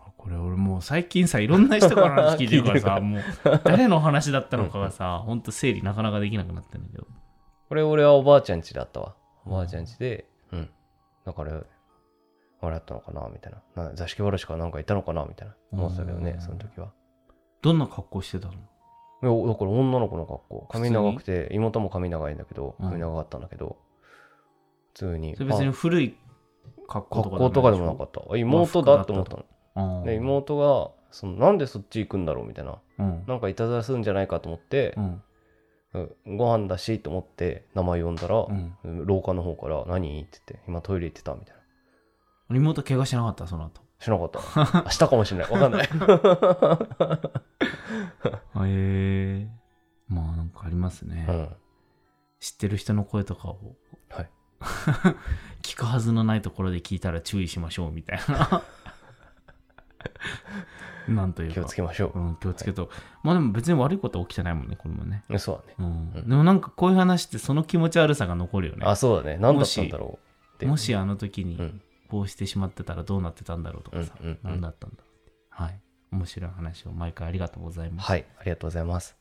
[0.00, 3.22] あこれ俺もう最近さいろんな人から話聞いてるからさ もう
[3.62, 5.40] 誰の話だったのかがさほん。
[5.40, 7.06] と整理なかなかできなくなってるんだけど。
[7.68, 9.14] これ俺はおばあちゃん家であったわ。
[9.46, 10.70] おばあちゃん家でうん。
[11.24, 11.52] だから
[12.60, 13.28] あれだったのかな？
[13.32, 13.84] みたいな。
[13.90, 15.24] な座敷わらしかなんかいたのかな？
[15.26, 15.54] みたいな。
[15.70, 16.24] 思ってたけどうん。
[16.24, 16.92] ねその時は。
[17.62, 18.54] どんな格好してたの？
[19.24, 20.68] いやだから女の子の格好。
[20.70, 22.88] 髪長くて妹も髪長いんだけどうん。
[22.88, 23.76] 髪長かったんだけど
[24.92, 25.34] 普通に。
[25.36, 26.16] それ別にあ古い
[26.86, 28.20] 格好とか格好とかでもなかっった。
[28.30, 30.00] あ妹だって思ったの。
[30.02, 32.78] たで妹がそのなんでそっち行くんだろうみたいな。
[32.98, 33.24] うん。
[33.26, 35.22] なんかいたずらするんじゃないかと思ってう、ん。
[35.94, 35.98] う
[36.34, 38.52] んご飯だしと思って名前呼んだら、う
[38.88, 39.06] ん。
[39.06, 41.54] 廊下の方から「何?」って言って「今トイレ行ってた」みたい
[42.50, 42.56] な。
[42.56, 43.46] 妹怪我しなかった？
[43.46, 44.40] その後しなかった
[44.82, 45.50] 明日かもしれない。
[45.50, 45.88] わかんない。
[48.66, 49.48] へえ
[50.08, 51.48] まあなんかありますね、うん。
[52.40, 53.76] 知ってる人の声とかを。
[54.10, 54.30] はい。
[55.62, 58.62] 聞くはずのないところで聞いたら注意しましょうみたいな。
[61.08, 61.54] なんというか。
[61.54, 62.90] 気をつけましょう、うん、気をつけと、
[63.22, 65.74] まあでも別に悪いことは起きてないもんねこれもね、そうだね。
[65.78, 65.86] うん。
[66.14, 66.28] うん。
[66.28, 68.86] でもなんかこういう話ってその気持ち悪さが残るよね。
[68.86, 69.38] あそうだね。
[69.38, 70.66] 何だったんだろうって。
[70.66, 74.38] もしあの時にうんこうしてしまってたらどうなってたんだろうとかさ、うんうんうん。
[74.42, 75.32] 何だったんだろうって。
[75.50, 75.80] はい。
[76.12, 79.16] 面白い話を毎回ありがとうございます、はいありがとうございます。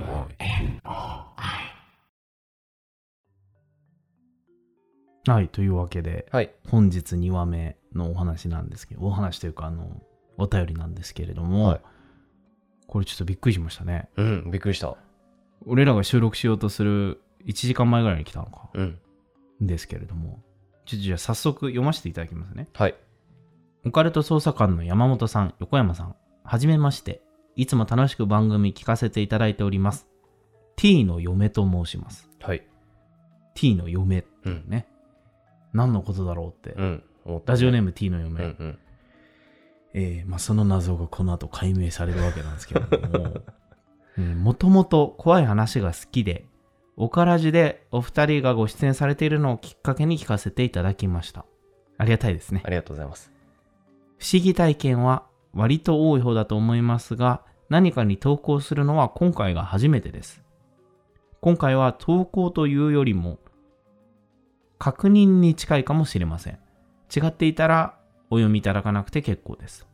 [5.28, 6.52] はいというわけではい。
[6.70, 10.02] 本日2話目のお話なんですけどお話というかあの
[10.38, 11.82] お便りなんですけれども、はい。
[12.88, 14.10] これちょっとびっくりしましたね。
[14.18, 14.96] うんびっくりした
[15.66, 18.70] 俺らが収録しようとする1時間前ぐらいに来たのか。
[18.74, 19.00] うん。
[19.62, 20.42] ですけれども。
[20.86, 22.68] ちょじゃあ早速読ませていただきますね。
[22.74, 22.96] はい。
[23.86, 26.16] オカルト捜査官の山本さん横山さん。
[26.44, 27.22] はじめまして。
[27.56, 30.08] いつも楽しく番組聞かせていただいております。
[30.76, 32.30] T の嫁と申します。
[32.42, 32.68] はい。
[33.54, 34.64] T の嫁ってうん。
[34.68, 34.88] ね、
[35.74, 37.04] 何のことだろうって、うん。
[37.46, 38.80] ラジオネーム T の嫁、うんうん。
[39.94, 43.34] えーまあ、その謎がこの後解明されるわけなんですけれども
[44.22, 46.46] もともと怖い話が好きで
[46.98, 51.46] オカラジでお二人がご出演されているのをきっかけに聞かせていただきました。
[51.98, 52.62] ありがたいですね。
[52.66, 53.32] ありがとうございます。
[54.18, 60.42] 不思議体験は割と多い方だと思いますが何かに投稿するのは今回が初めてです。
[61.42, 63.40] 今回は投稿というよりも
[64.80, 66.60] 確認に近いかもしれません。
[67.14, 67.98] 違っていたら
[68.30, 69.86] お読みいただかなくて結構です、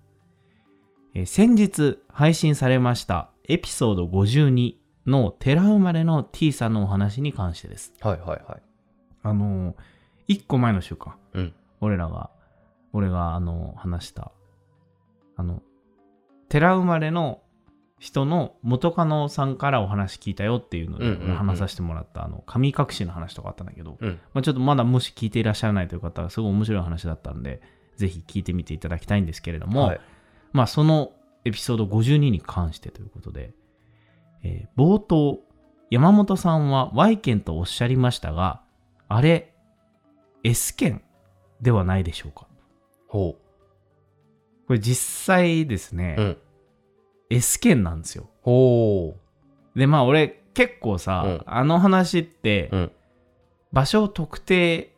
[1.14, 4.76] えー先日配信されましたエピソード52
[5.08, 7.94] の寺生まれの T さんのお話に関してです。
[8.02, 8.62] はいはいはい。
[9.24, 11.18] あのー、1個前の週か。
[11.34, 11.54] うん。
[11.80, 12.30] 俺らが、
[12.94, 14.32] 俺があの、話した、
[15.36, 15.62] あの、
[16.50, 17.42] 寺生まれの
[18.00, 24.20] 人の元カノさんからお話聞いたよっていうので、話させてもらった、あの、神隠しの話とかあったんだけど、うん。
[24.34, 27.62] まあ、ちょっとまだもし聞いていらっしゃらないという方は、すごい面白い話だったんで、
[27.96, 30.02] ぜひ聞いてみていただきたいんですけれども、はい。
[30.52, 31.12] まあ、その
[31.46, 33.54] エピソード52に関してということで、
[34.44, 35.40] えー冒頭、
[35.90, 38.62] 山本さんは Y 県とおっしゃりましたが、
[39.08, 39.54] あれ、
[40.44, 41.04] S 県
[41.62, 42.48] ではないでしょうか？
[43.08, 43.38] ほ
[44.68, 46.38] これ実際ですね、ううん
[47.30, 48.30] S 県なんですよ。
[48.42, 49.16] ほ
[49.76, 51.44] で、まあ俺結構さ、うん。
[51.46, 52.92] あの話って、ううん。
[53.72, 54.91] 場所を特定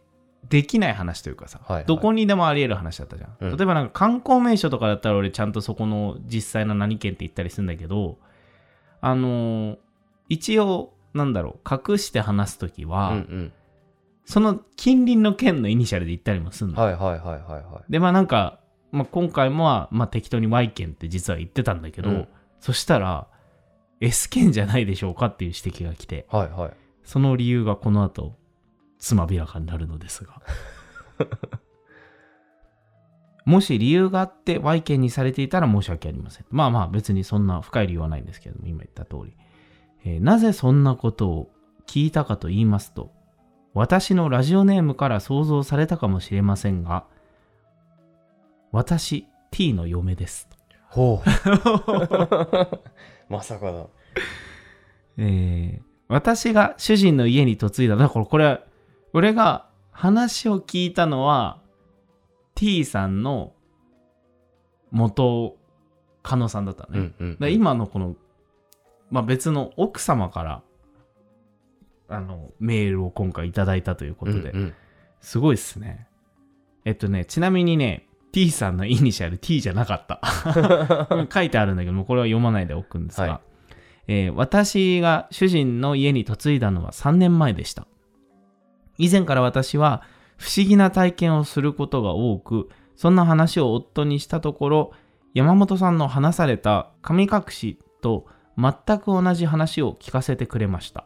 [0.49, 1.85] できない話というかさ、はいはい。
[1.85, 3.35] どこにでもあり得る話だったじゃん。
[3.39, 3.57] うん。
[3.57, 8.17] 例えばなんか観光名所とかだったら俺ちゃんとそこの実際の何県って言ったりするんだけど、
[9.01, 9.77] あのー
[10.29, 13.53] 一応、なんだろう、隠して話すときは、うんうん。
[14.25, 16.81] その近隣の県のイニシャルで言ったりもするの。
[16.81, 17.91] はいはいはいはいはい。
[17.91, 18.59] で、まあなんか、
[18.91, 22.27] まあ、今回もは、まあ、適当に Y 県って実は言ってたんだけど、うん。
[22.59, 23.27] そしたら、
[23.99, 26.71] S 県じゃないでしょうかっていう指摘が来て、はいはい。
[27.03, 28.35] その理由がこの後、
[29.03, 30.41] つまびらかになるのですが。
[33.45, 36.45] もし理由があって Y 県にされていたら申し訳ありません。
[36.49, 39.35] まあまあ別にそんな深い理由はないんですけれども、今言った通り。
[40.05, 41.51] えーなぜそんなことを
[41.85, 43.11] 聞いたかと言いますと、
[43.73, 47.05] 私のラジオネームから想像されたかもしれませんが、
[48.71, 50.47] 私、T の嫁です。
[50.87, 51.27] ほう
[53.27, 53.87] まさかだ
[55.17, 57.97] えー私が主人の家に嫁いだ。
[57.97, 58.63] だからこれ、
[59.13, 61.61] 俺が話を聞いたのは、
[62.55, 63.53] T さんの
[64.91, 65.55] 元
[66.23, 66.89] カノさんだったね。
[66.93, 68.15] うんうんだから今のこの、
[69.11, 70.63] まあ、別の奥様から、
[72.09, 74.73] あの、メールを今回いただいたということで、うんうん
[75.21, 76.05] すごいっすね。
[76.83, 80.19] えっとね、ちなみにね、T さんのイニシャル T じゃなかった。
[81.33, 83.39] 書いてあるんだけども、これは読まないでおくんですが、はい
[84.07, 87.87] えー私が主人の家に嫁いだのは3年前でした。
[89.03, 90.01] 以前から私は
[90.37, 94.91] 不思議な体験をすることが多く、そんな話を夫にしたところ、
[95.33, 98.25] 山本さんの話された神隠しと
[98.57, 101.05] 全く同じ話を聞かせてくれました。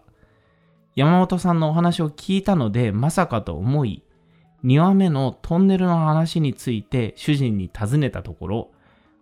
[0.96, 4.04] 山本さんのお話を聞いたので、まさかと思い、
[4.64, 8.72] 2話目のトンネルの話について主人に尋ねたところ、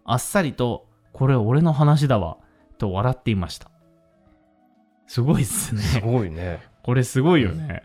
[0.03, 2.37] あっさりと、これ俺の話だわ、
[2.77, 3.69] と笑っていました。
[5.07, 6.01] すごいっすすね。
[6.01, 7.83] ごいねこれすごいよね。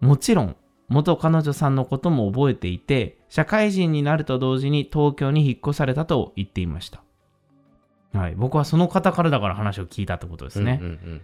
[0.00, 0.56] もちろん、
[0.88, 7.02] 元彼女さんのことも覚えていて、社会人になると同時に東京に引っ越されたと言っていました。
[8.12, 8.34] はい。
[8.36, 10.78] 僕はその方からだから話を聞いたってことですね。
[10.82, 11.22] うんうん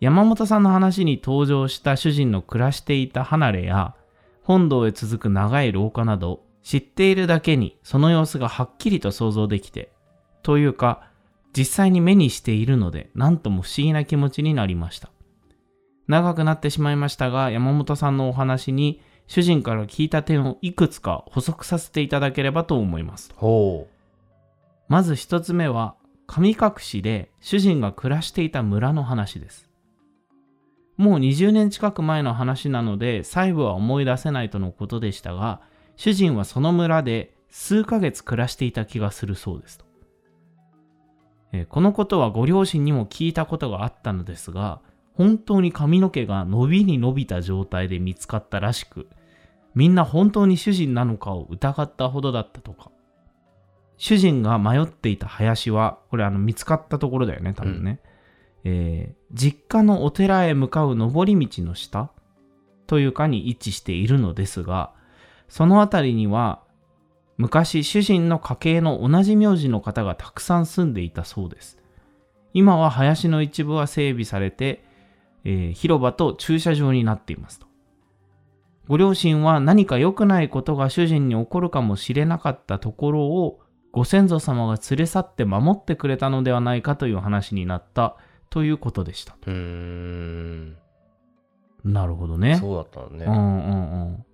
[0.00, 3.94] 山本さんの話に登場した主人の暮らしていた離れや
[4.42, 9.92] 本堂へ続く長い廊下など知っているだけにその様子がはっきりと想像できて
[10.42, 11.06] というか
[11.56, 15.10] 実際に目にしているので何とも不思議な気持ちになりました
[16.10, 23.88] 長くなってしまいましたが山本さんのお話に主人から聞いた点をいくつか補足させていただければと思いますほ
[24.88, 25.94] まず一つ目は
[26.26, 29.68] 神隠しで主人が暮らしていた村の話です。
[30.96, 35.60] もう20年近く前の話なので細部は思い出せないとのことでしたが、
[35.96, 39.84] 主人はその村で数ヶ月暮らしていた気がするそうですと。
[41.52, 44.82] えーこのことはご両親にも聞いたことがあったのですが、
[45.20, 49.06] 本当に髪の毛が伸びに伸びた状態で見つかったらしく、
[49.74, 52.90] みんな本当に主人なのかを疑ったほどだったとか。
[53.98, 58.00] 主人が迷っていた林は、これあの見つかったところだよね、多分ね。
[58.64, 62.10] えー実家のお寺へ向かう上り道の下
[62.86, 64.94] というかに位置しているのですが、
[65.48, 66.62] その辺りには
[67.36, 71.78] 昔主人の家系の同じ名字の方がたくさん住んでいたそうです。
[72.54, 74.88] 今は林の一部は整備されて、
[75.44, 77.66] えー広場と駐車場になっていますと。
[78.88, 83.60] ご両親は何か良くないことが主人に起こるかもしれなかったところを
[83.92, 88.16] ご先祖様が連れ去って守ってくれたのではないかという話になった
[88.48, 89.36] ということでした。
[89.46, 90.76] ううーん
[91.84, 92.56] なるほどね。
[92.56, 94.24] そうだったのねうんうんうん。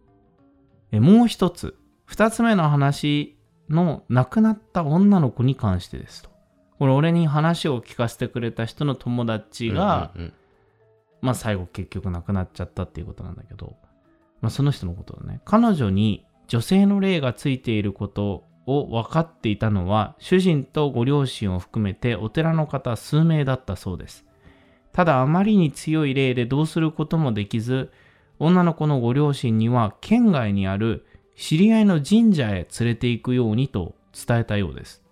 [0.92, 3.36] えもう一つ、二つ目の話
[3.68, 6.30] の亡くなった女の子に関してですと。
[6.78, 10.32] これ俺に話を聞かせてくれた人の友達が、うんうん
[11.20, 13.76] まあ最後結局亡くなっちゃったっていうことなんだけど、
[14.40, 15.40] まあその人のことだね。
[15.44, 24.24] 彼女に女性の霊がついていることを分かっていたのは、主人とご両親を含めてお寺の方数名だったそうです。
[24.92, 27.92] ただあまりに強い霊でどうすることもできず、
[28.38, 35.02] 女の子のご両親には県外にある知り合いの神社へ連れて行くようにと伝えたようです。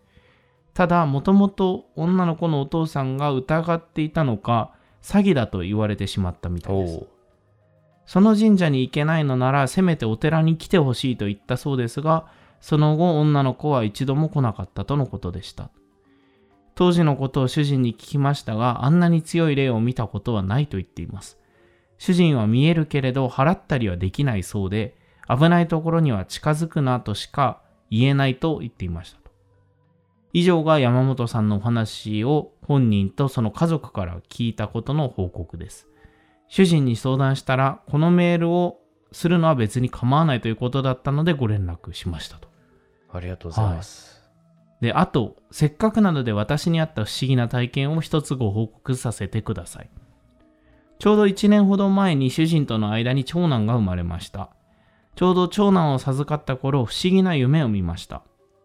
[0.73, 4.73] ただ、もともと女の子のお父さんが疑っていたのか、
[5.05, 7.07] 詐欺だと言われてしまったみたいです。
[8.07, 12.27] その神社に行けないのなら、せめてお寺に来てほしいと言ったそうですが、
[12.63, 15.69] その後、女の子は一度も来なかったとのことでした。
[16.75, 21.39] 当時のことを主人に聞きましたが、あんなに強い霊を見たことはないと言っています。
[21.99, 24.97] 主人は見えるけれど、払ったりはできないそうで、
[25.29, 29.24] 危ないところには近づくなとしか言えないと言っていましたと。
[30.35, 35.87] 以上が山本さんのお話を本人とその家族から聞いたことの報告です。
[36.49, 38.81] 主人に相談したら、このメールを
[39.13, 42.49] するのは別に構わないということだったのでご連絡しましたと。
[43.13, 44.29] ありがとうございます、
[44.81, 49.91] で、あと、せっかくなので私にあった不思議な体験を一つご報告させてください。
[50.99, 54.51] ちょうど1年ほど前に主人との間に長男が生まれました。
[55.15, 58.25] ちょうど長男を授かった頃、不思議な夢を見ました。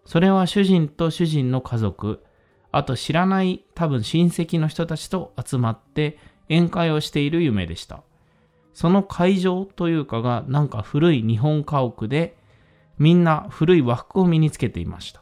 [0.09, 2.23] それは主人と主人の家族、
[2.71, 6.17] あと知らない多分親戚の人たちと集まって
[6.49, 8.01] 宴会をしている夢でした。
[8.73, 12.35] その会場というかがなんか古い日本家屋で
[12.97, 15.21] みんな古い和服を身につけていました。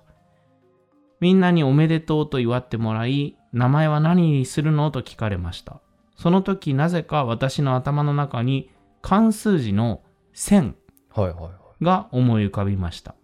[1.20, 5.82] みんなにおめでとうと祝ってもらい、名前は何にするのと聞かれました。
[6.16, 8.72] その時なぜか私の頭の中に
[9.02, 10.02] 漢数字の
[10.34, 10.76] 1000
[11.14, 11.84] はいはいはい。
[11.84, 13.17] が思い浮かびました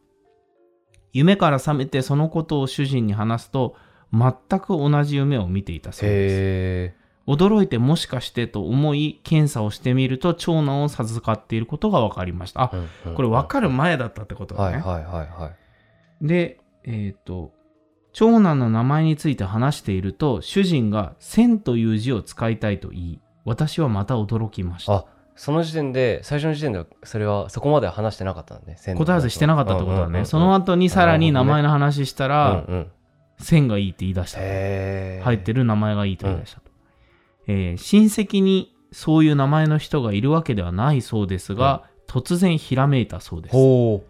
[1.14, 3.76] 夢から覚めてそのことを主人に話すと
[4.12, 6.36] 全く同じ夢を見ていたそうです。
[6.36, 12.64] へ驚いてもしかしてと思い検査をしてみると長男を授かっていることが分かりました。
[12.64, 12.78] あえ。
[12.78, 13.16] うんうん。
[13.16, 15.52] これ分かる前だったってことだね、はいはいはいは
[16.22, 16.28] い。
[16.28, 17.54] でえっ、と
[18.12, 24.94] 長男の名前について話していると主人が「千」という字を使いたいと言い私はまた驚きました。
[24.94, 28.76] あその時点で、最初の時点では、それはそこまでは話してなかったんだね。
[28.78, 30.20] 線の答え合わせしてなかったってことだね、うんうんうん。
[30.20, 32.92] うんその後にさらに名前の話したらうんうん。
[33.40, 34.40] 「千」がいいって言い出した。
[35.24, 36.72] 入ってる名前がいいと言い出したと、
[37.48, 43.54] えー親戚にそういう名前の人がいるわけではないそうですが、突然ひらめいたそうです。
[43.54, 44.04] ほ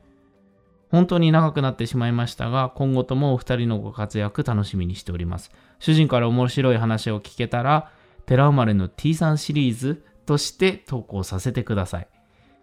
[0.92, 5.52] 本当に長くなってしまいましたが今後ともお二人のご活躍楽しみにしております。
[5.80, 7.90] 主人から面白い話を聞けたら
[8.26, 12.08] 寺生まれの T さんシリーズとして投稿させてください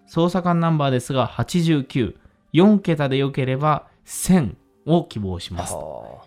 [0.08, 4.54] 捜査官ナンバーですが894桁でよければ1000
[4.86, 5.54] を希望しう。
[5.54, 6.26] ますは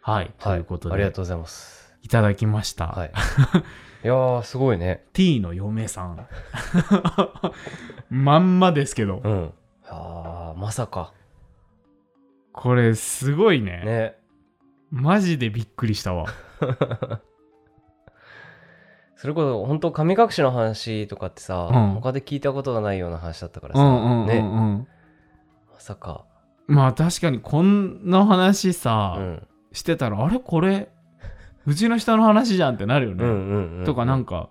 [0.00, 1.96] はい、あということでありがとうございます。
[2.02, 3.12] いただきました、はい。
[4.04, 5.04] いやー、すごいね。
[5.12, 6.28] T の嫁さん
[8.08, 9.52] まんまですけどうん。
[9.88, 11.12] あー、まさか。
[12.52, 14.18] これすごいねね。
[14.92, 16.26] マジでびっくりしたわ
[19.16, 21.90] それこそ、本当神隠しの話とかってさ、うん。
[21.94, 24.36] 他で聞いたことがないような話だったからさ、うんうんうんね。
[24.36, 24.88] うん。
[25.72, 26.26] まさか。
[26.66, 29.46] まあ確かにこんな話さ、うん。
[29.72, 30.38] してたらあれ？
[30.38, 30.90] これ？
[31.66, 33.84] うちの人の話じゃんってなるよね、うんうんうん。
[33.84, 34.50] とかなんか。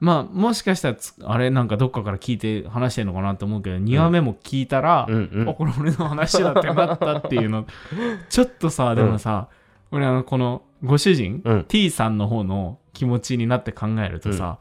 [0.00, 1.50] まあもしかしたらつあれ？
[1.50, 7.66] なんかどっかから聞いて話してんのかなと思うけど2話目も聞いたら、うんうんあこれ俺の話だってなったっていうの。
[8.28, 9.48] ちょっとさでもさ、
[9.92, 11.64] 俺あのこのご主人、うん。
[11.68, 14.58] T さんの方の気持ちになって考えるとさ、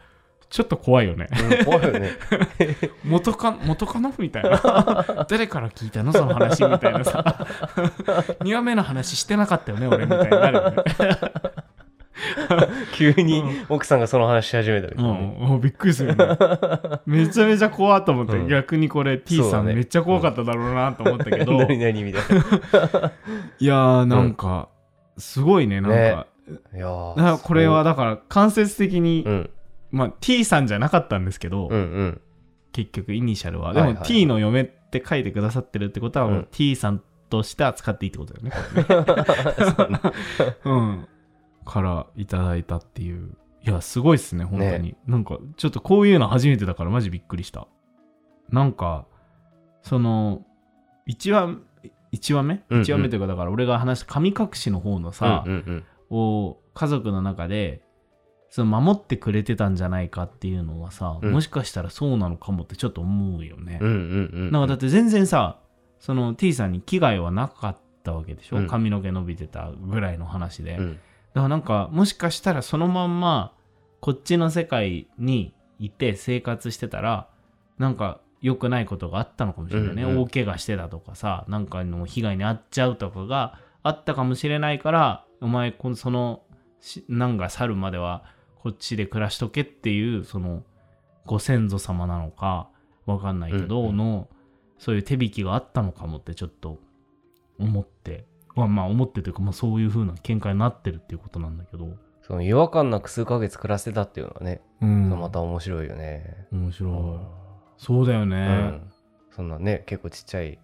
[0.50, 1.28] ちょっと怖いよね。
[1.60, 2.12] うん怖いよね。
[3.06, 5.26] 元か元カノみたいな。
[5.30, 6.12] 誰から聞いたの？
[6.12, 6.66] その話？
[6.66, 7.46] みたいなさ。
[8.42, 10.76] 2話目の話してなかったよね俺みたいになるよね。
[12.94, 15.38] 急に奥さんがその話し始めたみたいなね。
[15.40, 16.38] うん、びっくりするよね。
[17.06, 18.48] めちゃめちゃ怖いと思って、うん。
[18.48, 23.12] 逆にこれ T さんめっちゃ怖かっただろうなと思ったけど、何何みたいな。
[23.60, 24.68] いやーなんか、
[25.18, 26.26] すごいねなんか,、ね
[26.74, 29.50] いやこれはだから間接的に、うん。
[29.92, 32.22] まあ T さんじゃなかったんですけど、うんうん。
[32.72, 33.74] 結局イニシャルは。
[33.74, 38.52] でも T の嫁って書いてくださってるってことは、T さんとして扱っていいってことだよね
[40.66, 41.08] うん。
[41.66, 43.36] からいただいたっていう。
[43.62, 47.68] いやすごいっすね本当に、なんかちょっとこういうの初めてだからマジびっくりした。
[48.50, 49.06] なんか
[49.84, 50.46] その
[51.08, 51.58] 1話
[52.12, 52.84] 1話目、うんうん。
[52.84, 57.82] 1話目というかだから俺が話した神隠しの方のさ、うんうんを家族の中で
[58.50, 61.32] その守ってくれてたんじゃないかっていうのはさ、うん。
[61.32, 63.80] もしかしたらそうなのかもってちょっと思うよね。
[64.52, 65.60] だって全然さ
[66.00, 68.68] その T さんに危害はなかったわけでしょ、うん。
[68.68, 71.00] 髪の毛伸びてたぐらいの話で、だかうん
[71.36, 73.54] らなんかもしかしたらそのまんま
[74.00, 77.28] こっちの世界にいて生活してたら
[77.78, 80.20] なんか良くないことがあったのかもしれないね、うんうん。
[80.22, 86.44] 大怪我してたとかさなんかの被害に遭っちゃうとかがあったかもしれないからお前このその
[86.80, 88.24] し難が去るまでは
[88.62, 90.64] こっちで暮らしとけっていうその
[91.26, 92.70] ご先祖様なのか
[93.06, 93.98] わかんないけど、うんうん。
[93.98, 94.28] の
[94.78, 96.80] そういう手引きがあったのかもってちょっと
[97.58, 98.26] 思って
[98.56, 101.88] まあまあ思ってというか、まあ、そういう風な見解になってるっていうことなんだけど、
[102.22, 105.10] その違和感なく数ヶ月暮らせたっていうのはね、うん。
[105.10, 106.48] また面白いよね。
[106.52, 107.28] 面白い、うん。
[107.78, 108.42] そうだよね、う
[108.76, 108.92] ん。
[109.32, 110.60] そんなね、結構ちっちゃい。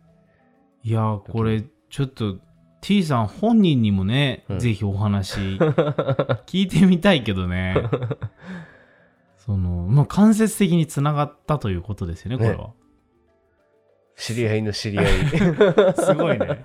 [0.84, 2.38] いやーこれちょっと
[2.86, 4.60] T さん本人にもね、うん。
[4.60, 5.58] ぜひお話
[6.46, 7.76] 聞いてみたいけどね。
[9.38, 12.74] そのまあ間接的につながったということですよねこれは、
[14.16, 15.08] 知り合いの知り合い。
[15.98, 16.64] すごいね。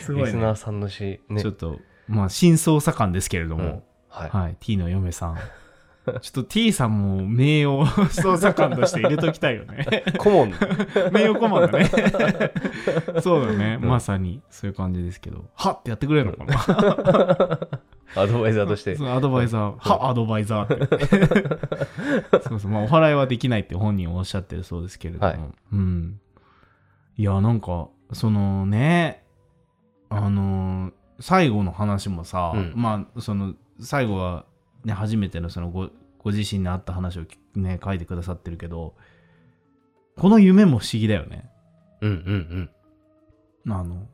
[0.00, 0.26] すごいね。
[0.26, 1.40] リスナーさんのし、ね。
[1.40, 1.50] ちょ。
[1.50, 3.82] っとまあ新捜査官ですけれども、うん。
[4.10, 4.28] はい。
[4.28, 5.38] はい、T の嫁さん
[6.04, 10.04] ちょっと T さんも名誉捜査官として入れときたいよね。
[10.18, 10.50] 顧問。
[11.12, 11.90] 名誉顧問だね。
[13.22, 13.88] そうだね、うん。
[13.88, 15.44] まさにそういう感じですけど。
[15.54, 17.68] はってやってくれるのかな？
[18.22, 18.96] アドバイザーとして。
[19.00, 22.40] アドバイザー、は、アドバイザーって。
[22.48, 25.26] そうそう、まあ、お払いはできないって本人はおっしゃってるそうですけれども。
[25.26, 25.38] はい。
[25.72, 26.20] うん。
[27.16, 29.24] いや、なんか、そのね、
[30.10, 32.72] あのー最後の話もさ、うん。
[32.74, 34.44] まあ、その、最後は、
[34.84, 38.94] ね、初めてのそのご、ご自身にあった話をきね、書いてくださってるけど、
[40.16, 41.50] この夢も不思議だよね。
[42.00, 42.70] うんうん
[43.66, 43.72] うん。
[43.72, 44.06] あの、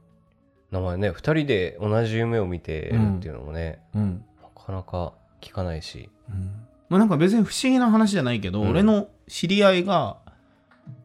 [0.70, 4.24] 名前ね、二人で同じ夢を見てるっていうのもね、うん。
[4.42, 6.08] なかなか聞かないし。
[6.28, 10.16] うんまあ、なんか別に不思議な話じゃないけど、うん俺の知り合いが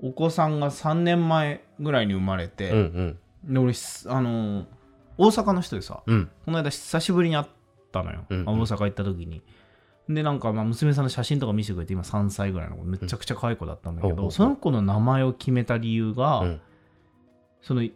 [0.01, 2.78] お子さんが3年前ぐらいに生まれて、うん
[3.45, 4.66] うんで俺すあのー
[5.20, 7.45] 大阪の人でさうんこの間久しぶりに会っ
[7.91, 9.43] たのよ、うんうんまあ大阪行った時に
[10.08, 16.62] でなんかまあ娘さんの写真とか見せてくれて今3歳ぐらいの子めちゃくちゃ可愛い子だったんだけど、うんその子の名前を決めた理由が、うん。
[17.62, 17.88] その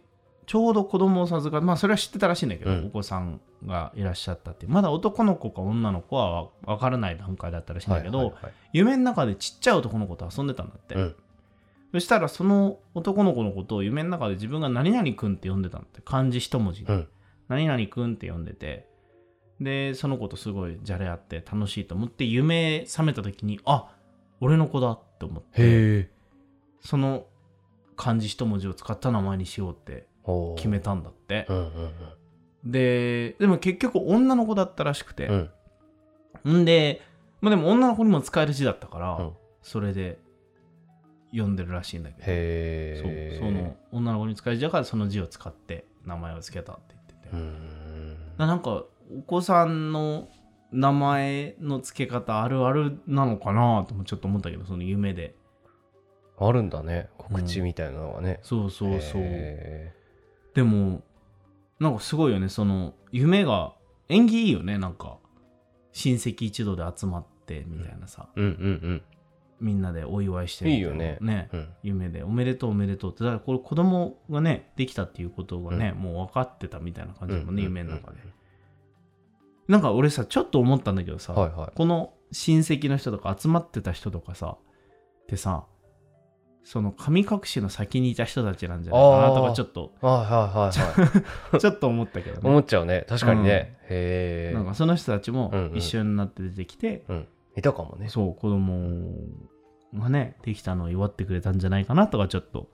[0.46, 2.86] ちょうど子供を授かまあそれは知ってたらしいんだけど、うん。
[2.86, 8.52] お子さんがいらっしゃったってまだ男の子か女の子は分からない段階だったらしいんだけど、はいはいはい。
[8.72, 11.16] 夢の中でちっちゃい男の子と遊んでたんだって、うん。
[11.92, 16.00] そしたらその男の子のことを夢の中で自分が何々くんって呼んでたんだって。
[16.02, 17.08] 漢字一文字で、うん。
[17.48, 18.89] 何々くんって呼んでて
[19.60, 23.94] でその子とすごいじゃれ合って楽しいと思って夢覚めた時にあ
[24.40, 26.10] 俺の子だって思って
[26.80, 27.26] その
[27.96, 30.06] 漢字一文字を使った名前にしようって
[30.56, 31.46] 決めたんだって。
[31.48, 31.90] うんうん
[32.64, 35.50] ででも結局女の子だったらしくてうん。
[36.44, 37.00] う、んんで
[37.40, 39.32] まあでも女の子にも使える字だったから、うん。
[39.62, 40.18] それで
[41.32, 43.02] 呼んでるらしいんだけど。
[43.02, 48.16] そうその女の子に使える字だからその字を使って名前を付けたって言ってて、うーん。
[48.36, 48.84] ななんか
[49.18, 50.28] お子さんの
[50.72, 55.34] 名前の付け方あるあるなのかなともちょっと思ったけどその夢で。
[56.38, 57.10] あるんだね。
[57.18, 59.22] 告知みたいなのがね、そうそうそう。
[59.22, 59.92] へ
[60.54, 61.02] でも
[61.78, 62.48] なんかすごいよね。
[62.48, 63.74] その夢が
[64.08, 64.78] 縁起いいよね。
[64.78, 65.18] なんか
[65.92, 69.02] 親戚一同で集まってみたいなさ、ーうんうん。
[69.60, 71.18] みんなでお祝いしてるいいよね。
[71.20, 71.50] ね。
[71.52, 71.60] うん。
[71.60, 73.24] うん夢でおめでとうおめでとうって。
[73.24, 78.18] だからこれ子供がねできたっていうことがね、もう分かってたみたいな感じだもんね、夢の中で
[79.70, 81.76] なんか俺さちょっと思ったんだけどさ、はいはい。
[81.76, 85.64] この親戚の人とか集まってた人とかさってさ
[86.64, 91.58] その神隠しの先にいた人たちなんじゃないかなとかちょっとはいはいはいはい。
[91.60, 92.48] ちょっと思ったけどね。
[92.48, 93.06] 思っちゃうね。
[93.08, 95.76] 確かにね、へえなんかその人たちもうんうん。
[95.76, 97.28] 一緒になって出てきて、うん。
[97.56, 98.08] いたかもね。
[98.08, 99.14] そう子供
[99.94, 102.68] がねできたのを祝ってくれたんじゃないかなとかちょっと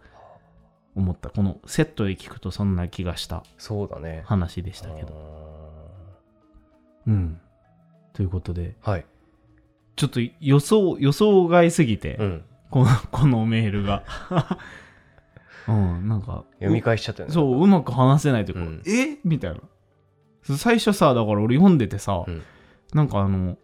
[0.94, 1.28] 思った。
[1.28, 4.22] このセットで聞くとそんな気がしたそうだね。
[4.24, 5.12] 話でしたけど。
[5.12, 5.65] う
[7.12, 7.40] ん。
[8.12, 8.76] ということで。
[8.82, 9.06] はい。
[9.96, 12.44] ちょっと予想予想外すぎて、うん。
[12.70, 14.02] この このメールが。
[15.68, 17.34] うんなんか読み返しちゃったよね。
[17.34, 18.82] そううまく話せないというか、うん。
[18.86, 19.18] え？
[19.24, 19.60] みたいな。
[20.56, 22.42] 最初さだから俺読んでてさ、うん。
[22.94, 23.58] なんかあの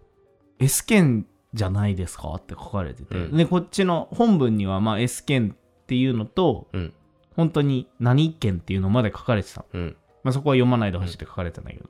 [0.58, 3.36] S 剣じゃないですかって書かれてて、うん。
[3.36, 6.92] でこっちの本文にはまあ S 剣っていうのとうん。
[7.36, 9.96] 本当に何剣っていうのまで書かれてたの、うん。
[10.22, 11.88] まあ、そこは読まないでほしいって書かれてたんだけど、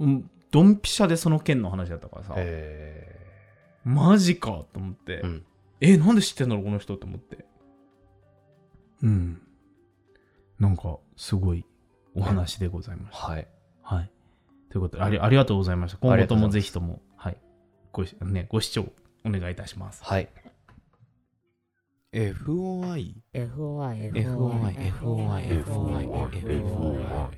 [0.00, 3.18] うん、ドンピシャでその剣の話だったからさ、へ
[3.84, 5.44] マジかと思って、えうん。
[5.80, 7.06] えなんで知ってんだろうこの人って。
[7.06, 7.44] 思って
[9.02, 9.42] うん。
[10.60, 11.64] なんかすごい
[12.14, 13.26] お話でございました。
[13.26, 13.48] はい。
[13.82, 14.10] はい。
[14.70, 15.98] ということでありありがとうございました。
[15.98, 17.36] 今後ともぜひともはい。
[17.90, 18.86] ご,、ね、ご視聴
[19.24, 20.04] お願いいたします。
[20.04, 20.28] はい。
[22.12, 27.32] FOI FOI FOI FOI FOI FOI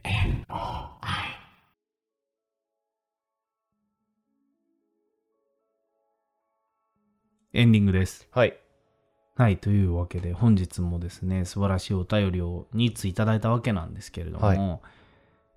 [7.56, 8.28] エンディングです。
[8.32, 8.58] はい。
[9.36, 14.80] はいというわけで本日もですね素晴らしいお便りを2通いただいたわけなんですけれども、はい。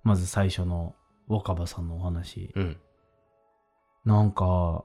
[0.04, 0.94] まず最初の
[1.26, 2.52] 若葉さんのお話。
[2.54, 2.76] うん。
[4.04, 4.84] なんか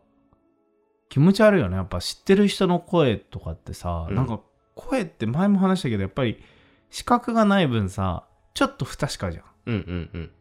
[1.09, 1.75] 気持ち悪いよね。
[1.75, 4.15] やっぱ知ってる人の声とかってさ、うん。
[4.15, 4.39] なんか
[4.73, 6.43] 声って前も話したけどやっぱり
[6.89, 9.43] 視覚がない分さちょっと不確かじゃん。
[9.67, 10.31] うんうんうん。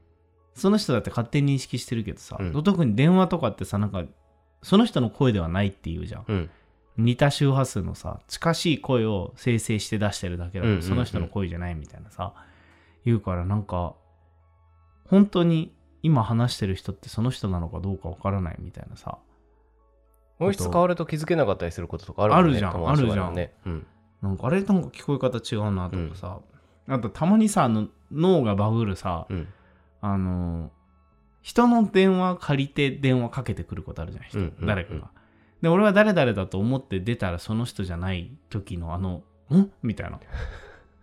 [0.55, 2.62] その人だって勝手に認識してるけどさ、うん。
[2.62, 4.05] 特に電話とかってさなんか
[4.62, 6.51] その人の声ではないっていうじゃん
[6.99, 10.82] 似た周波数のさ近しい声を生成して出してるだけだと、うんうんうん。
[10.82, 12.34] その人の声じゃないみたいなさ
[13.05, 13.95] 言うからなんか
[15.09, 19.18] 本当に今話してる人ってその人なのかどうかわからないみたいなさ
[20.38, 23.86] 音質変わると気づけなかったりすることとかあるねあるじゃん友達とかでもあるねうん。
[24.22, 26.40] なんかあれなんか聞こえ方違うなとかさ、
[26.88, 29.49] あとたまにさあの脳がバグるさ、うん。
[30.01, 30.70] あの
[31.43, 34.66] 人の電話借りて電話かけてくることあるじゃん人、うんうんうん。
[34.66, 35.11] 誰かが
[35.62, 40.18] で俺は誰々だと思って出たらその人じゃない時のあの「ん?」みたいな。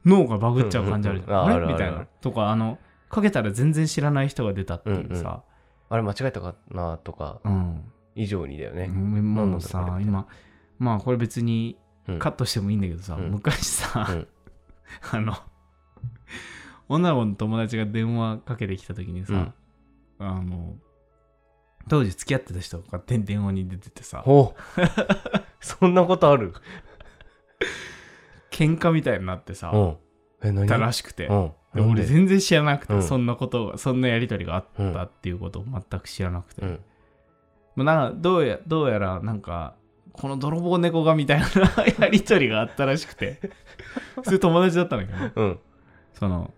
[0.05, 2.05] 脳がバグっちゃう感じあるじゃん、ああるあるみたいな。
[2.21, 2.77] とかあの
[3.09, 5.43] かけたら全然知らない人が出たっていうさ、
[5.89, 7.83] あれ間違えたかなとかうん。
[8.15, 8.85] 以上にだよね。
[8.85, 10.27] うんもうさ今
[10.77, 12.19] まあこれ別にうん。
[12.19, 13.31] カットしてもいいんだけどさ、うん。
[13.31, 14.27] 昔さ、うん。
[15.11, 15.35] あの
[16.87, 19.53] 女の子の友達が電話かけてきた時にさ、
[20.17, 20.75] あの
[21.89, 24.21] 当時付き合ってた人が勝手に電話に出ててさ。
[24.23, 24.61] ほう
[25.59, 26.53] そんなことある？
[28.51, 29.77] 喧嘩みたいになってさ、う。
[29.77, 29.97] ん
[30.41, 30.67] え何？
[30.67, 31.29] たらしくて、
[31.75, 33.03] 俺全然知らなくて、うん。
[33.03, 37.85] そんなことがそんなやり取りがあったっていうことを全く知らなくて、うん。
[37.85, 39.75] なんかどうやどうやらなんか
[40.13, 41.45] この泥棒猫がみたいな
[41.99, 43.39] やり取りがあったらしくて。
[44.23, 45.19] それ友達だったんだけど。
[45.19, 45.59] ねうん。
[46.13, 46.53] その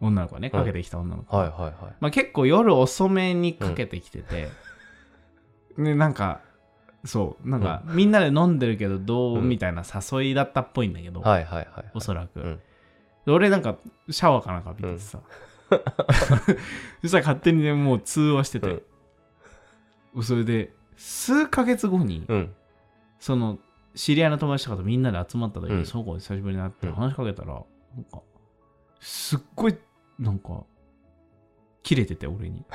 [0.00, 1.72] 女の子がねかけてきた女の子、はいはいはい。
[2.00, 4.48] まあ、結構夜遅めにかけてきてて、
[5.78, 6.40] でなんか
[7.04, 12.60] そうなんか、みんなで飲んでるけどどう、うんみたいな誘いだったっぽいんだけど、はいはいはいおそらく、
[13.26, 13.76] 俺なんか
[14.10, 15.20] シャワーかなんか浴びててさ、
[17.02, 18.82] そしたら勝手にねもう通話してて、
[20.22, 22.54] それで数ヶ月後に、うん。
[23.20, 23.58] その
[23.94, 25.86] 知り合いの友達とかとみんなで集まった時に、うん。
[25.86, 27.64] その子に久しぶりに会ってうん話しかけたら、なん
[28.04, 28.20] か
[29.00, 29.76] すっごい
[30.18, 30.64] なんか
[31.82, 32.64] 切れてて俺に。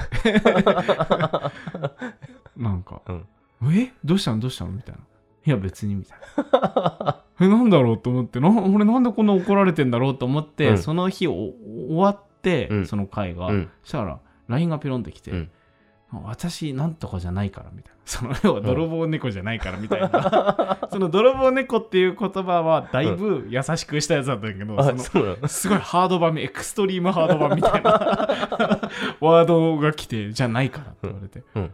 [2.55, 3.25] なんか、うん
[3.73, 3.93] え？
[4.03, 4.39] どうしたの？
[4.39, 4.71] どうしたの？
[4.71, 5.01] みたいな
[5.45, 6.17] いや別にみたい
[6.51, 7.23] な。
[7.41, 8.39] えなんだろうと思って。
[8.39, 10.77] な俺なんでこんな怒られてんだろうと思って、うん。
[10.77, 12.85] その日お終わって、うん。
[12.85, 13.69] その会が、うん。
[13.83, 15.51] そしたら LINE がピロンってきて、うん
[16.23, 17.93] 私なんとかじゃないからみたいな。
[18.05, 25.47] その要は泥棒猫じゃないからみたいな、 その泥棒猫っていう言葉はだいぶ優しくしたやつだったんだけど、そのあその？
[25.47, 27.91] すごいハード版エクストリームハード版みたいな。
[29.21, 31.73] ワードが来てじゃないからって言われて、うん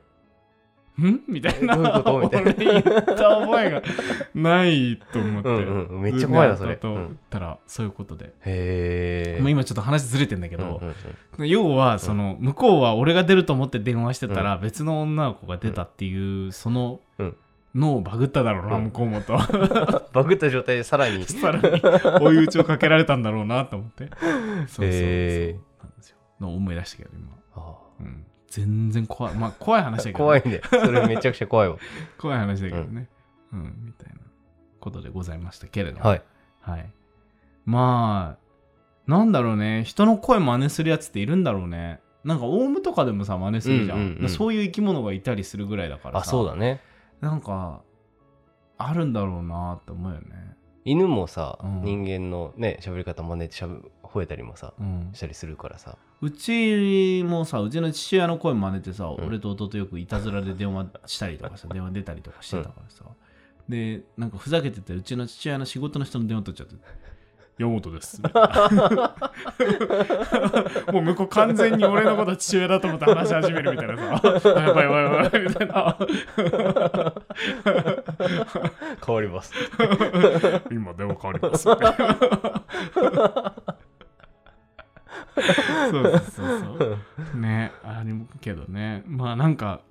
[1.08, 1.22] ん？
[1.28, 1.76] みたいな。
[1.76, 2.20] どういうこと？
[2.20, 2.52] みたいな。
[2.52, 3.82] 俺言った覚えが
[4.36, 6.76] ないと思って、うんうんめっちゃ怖いなそれ。
[6.78, 10.96] と言ったらそういうことで、へえもう今ちょっと話ずれてんだけど、うんうん
[11.40, 11.48] うん。
[11.48, 17.36] 要はその向こうは俺が出ると思って電話してたら別の女の子が出たっていうそのうん。
[17.76, 18.84] 脳バグっただろうなうん。
[18.86, 19.38] 向こうもと。
[20.12, 21.24] バグった状態でさらに。
[21.26, 21.80] さらに
[22.26, 24.08] 追い打ちをかけられたんだろうなと思って。
[24.08, 24.88] そうそうそう。
[24.88, 26.18] なんですよ。
[26.40, 27.76] の思い出したけど今、あ。
[28.00, 31.78] うん、全然怖いまあ怖い話だけど怖いねそれめちゃくちゃ怖いわ
[32.18, 33.08] 怖い話だけどね
[33.52, 34.20] うん、みたいな
[34.80, 36.22] ことでございましたけれどもはい
[36.62, 36.92] はい。
[37.66, 39.84] まあ、なんだろうね。
[39.84, 42.00] 人の声真似するやつっているんだろうね。
[42.24, 43.98] なんか、オウムとかでもさ、真似するじゃん。
[43.98, 46.28] うんうんうんそういう生き物がいたりするぐらいだからさ。
[46.28, 46.82] あそうだね
[47.22, 47.82] なんか、
[48.78, 50.56] あるんだろうなって思うよね。
[50.86, 53.76] 犬もさうん人間のね喋り方真似てしゃべ
[54.14, 55.10] 吠えたりもさうん。
[55.14, 63.06] したりするからさうちもさ、うちの父親の声真似てさ、ん俺と弟よくいたずらで電話したりとかさ、 電話出たりとかしてたからさ。
[63.70, 66.76] で、なんかふざけてて、うちの父親の仕事の人の電話取っちゃって。
[67.58, 68.22] 山本です。
[70.92, 74.54] もう向こう完全に俺のこと父親だと思って話し始めるみたいなさ。
[74.56, 75.98] あ やばいやばいやばいみたいな。
[79.06, 79.54] 変わります
[80.72, 81.68] 今電話変わります。
[85.92, 87.38] そうそうそう。
[87.40, 89.04] ね、ありもけどね。
[89.08, 89.82] まあなんか、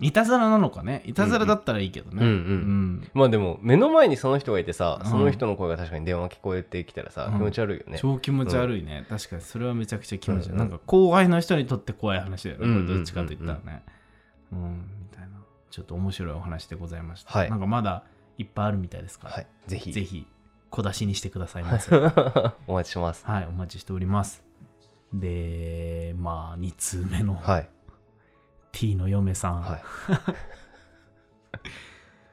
[0.00, 1.02] いたずらなのかね。
[1.04, 2.24] いたずらだったらいいけどね。
[2.24, 2.34] うんうん。
[2.34, 5.10] うんまあでも目の前にその人がいてさうん。
[5.10, 7.38] その人の声が確かに電話聞こえてきたらさうん。
[7.38, 7.98] 気持ち悪いよね。
[7.98, 10.58] 超気持ち悪いね、確かにそれはめちゃくちゃ気持ち悪い、うんうん。
[10.58, 13.82] なんか後輩の人にとって怖い話だよね、どっちかと言ったらね。
[14.52, 14.88] うん。
[15.02, 15.28] みたいな。
[15.70, 17.50] ちょっと面白いお話でございました、はい。
[17.50, 18.04] なんかまだ
[18.38, 19.46] いっぱいあるみたいですから、はい。
[19.66, 19.92] ぜひ。
[19.92, 20.26] ぜひ
[20.70, 21.94] 小出しにしてくださいませ。
[22.66, 23.24] お待ちしてます。
[23.26, 24.42] はいお待ちしております。
[25.12, 27.68] でまあ2通目のはい。
[28.72, 29.82] T の嫁さん、はい。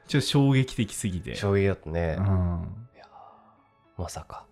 [0.06, 2.16] ちょっと衝撃的すぎて、衝撃だったね。
[2.18, 2.88] うん、
[3.98, 4.46] まさか。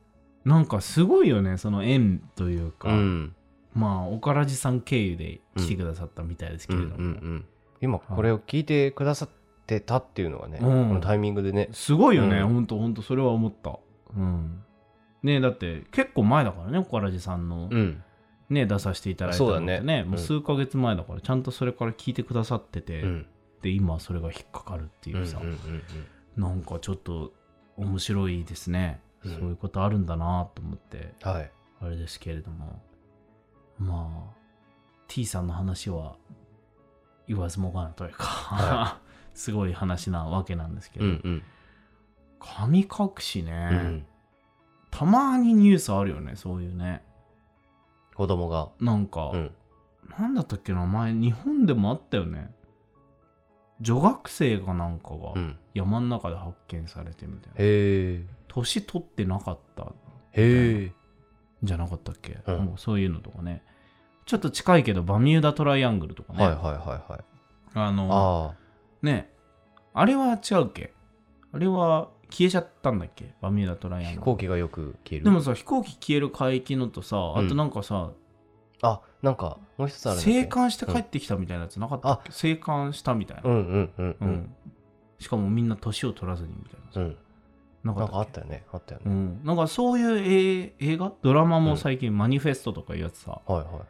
[0.44, 3.34] なんかすごいよねその縁というか、うん。
[3.74, 7.44] まあ岡ラジさん経由で来てくださったみたいですけうんうんれども、うん。
[7.80, 9.28] 今これを聞いてくださっ
[9.66, 10.94] てたっていうのがねこうん。
[10.94, 11.68] のタイミングでね。
[11.72, 12.48] すごいよね、うん。
[12.48, 13.78] ほんとほんとそれは思った。
[14.16, 14.62] うん。
[15.22, 18.02] ねだって結構前だからね岡ラジさんのうん。
[18.48, 20.04] ね、出させていただいたのってそうだね。
[20.04, 23.26] もう数ヶ月前だからちゃんとそれから聞いてくださってて、うん。
[23.62, 25.82] で今それが引っかかるっていうさ、うんうんうん
[26.36, 27.32] なんかちょっと
[27.78, 29.34] 面白いですね、うん。
[29.34, 31.14] そういうことあるんだなと思って。
[31.24, 31.50] うんはい。
[31.80, 32.80] あれですけれども。
[33.78, 34.36] まあ
[35.08, 36.16] T さんの話は
[37.26, 38.98] 言わずもがなというか、は
[39.36, 41.42] すごい話なわけなんですけど、うんうん。
[42.40, 44.06] 神隠しね、うん。
[44.90, 47.04] たまにニュースあるよねそういうね。
[48.14, 48.70] 子供が。
[48.80, 49.54] なんか、うん。
[50.18, 52.50] なんだったっけな前日本でもあったよね。
[53.80, 55.58] 女学生かなんかがうん。
[55.74, 59.92] 山の中で発見されてみたいな、へえ年取ってなかった。
[60.32, 60.92] へえ
[61.62, 62.64] じゃなかったっけ、うん。
[62.64, 63.62] もうそういうのとかね。
[64.24, 66.70] ちょっと近いけどバミューダトライアングルとかね、はいはいは
[67.06, 67.24] いはい。
[67.74, 68.65] あのあ
[69.06, 69.32] ね
[69.94, 70.92] あれは違うっけ？
[71.52, 73.32] あれは消えちゃったんだっけ？
[73.40, 75.24] バミューダトライあアン飛行機がよく消える。
[75.24, 77.48] でもさ飛行機消える海域のとさあうん。
[77.48, 78.10] となんかさ、
[78.82, 84.28] あなんかもう一つある生還して帰ってきたみたいなやつなかったっけ、生還したみたいな、うんうんうんううん。
[84.28, 84.54] ん
[85.18, 87.16] しかもみんな年を取らずにみたいなさ、うん。
[87.84, 88.64] なかあったたよね。
[88.72, 89.06] あったよね。
[89.06, 91.12] うん、なんかそういう映映画？
[91.22, 93.86] ドラマも最近マニフェストとかいうやつさ、はいは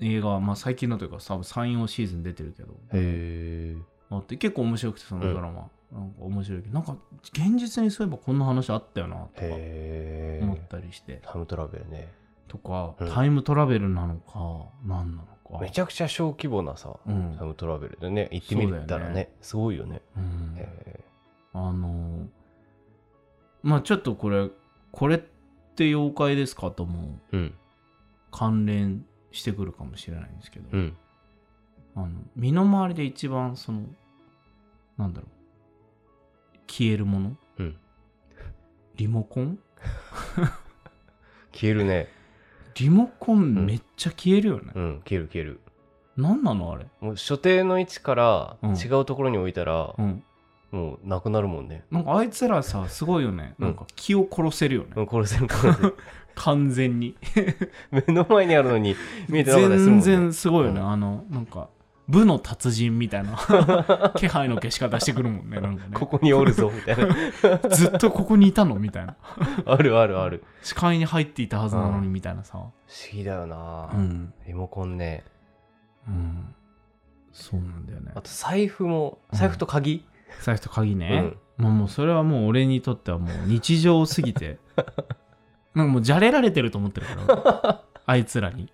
[0.00, 0.16] い。
[0.16, 2.72] 映画は、まあ、最近のというか多分34シーズン出てるけど。
[2.72, 3.76] へえ
[4.10, 6.96] あって結構面白くてそのドラマ、なんか面白いけどなんか
[7.32, 11.20] 現実にそういえばこんな話あったよなとかへ思っえたりして。
[11.22, 12.08] タイムトラベルね。
[12.48, 13.10] とか、うん。
[13.10, 15.60] タイムトラベルなのか何なのか。
[15.60, 17.34] めちゃくちゃ小規模なさうん。
[17.38, 19.32] タイムトラベルでね行ってみたらそうだよね。
[19.40, 20.00] すごいよね。
[20.16, 20.54] うん。
[20.56, 21.00] へ
[21.52, 22.26] あのー
[23.62, 24.48] まあちょっとこれ
[24.92, 25.18] これっ
[25.74, 27.18] て妖怪ですかとも
[28.30, 30.96] 関連してくるかもしれないんですけど、うん
[31.98, 33.82] あの身の回りで一番その
[34.96, 35.30] なんだろう。
[36.68, 37.36] 消えるもの？
[37.58, 37.76] うん。
[38.96, 39.58] リモコン？
[41.52, 42.08] 消えるね。
[42.76, 43.66] リモコンん。
[43.66, 45.60] めっちゃ消えるよね、うん消える消える。
[46.16, 46.86] 何なのあれ？
[47.00, 48.76] もう所定の位置からうん。
[48.76, 50.22] 違うところに置いたらうん。
[50.70, 51.84] もうなくなるもんね。
[51.90, 53.64] なんかあいつらさすごいよね、うん。
[53.64, 55.96] なんか気を殺せるよね、うん殺せる殺せる。
[56.36, 57.16] 完全に。
[57.90, 58.94] 目の前にあるのに
[59.28, 60.04] 見えてなかったりするもんね。
[60.04, 60.88] 全然すごいよね、うん。
[60.90, 61.70] あのなんか
[62.08, 63.36] 部の達人みたいな
[64.16, 65.90] 気配の消し方してくるもんねなんかね。
[65.92, 67.58] ここにおるぞみたいな。
[67.68, 69.16] ずっとここにいたのみたいな。
[69.66, 70.42] あるあるある。
[70.62, 72.52] 視界に入っていたはずなのにみたいなさ。
[72.54, 72.72] 不思
[73.12, 75.24] 議だよな、うん、リモコンね。
[76.08, 76.54] うん、
[77.32, 78.12] そうなんだよね。
[78.14, 79.38] あと財布もうん。
[79.38, 80.06] 財布と鍵、
[80.40, 84.58] 財布と鍵ね、まあもうそれはもう俺にとってはもう日常すぎて。
[85.74, 88.72] なんかもうじゃれられてると思ってるからあいつらに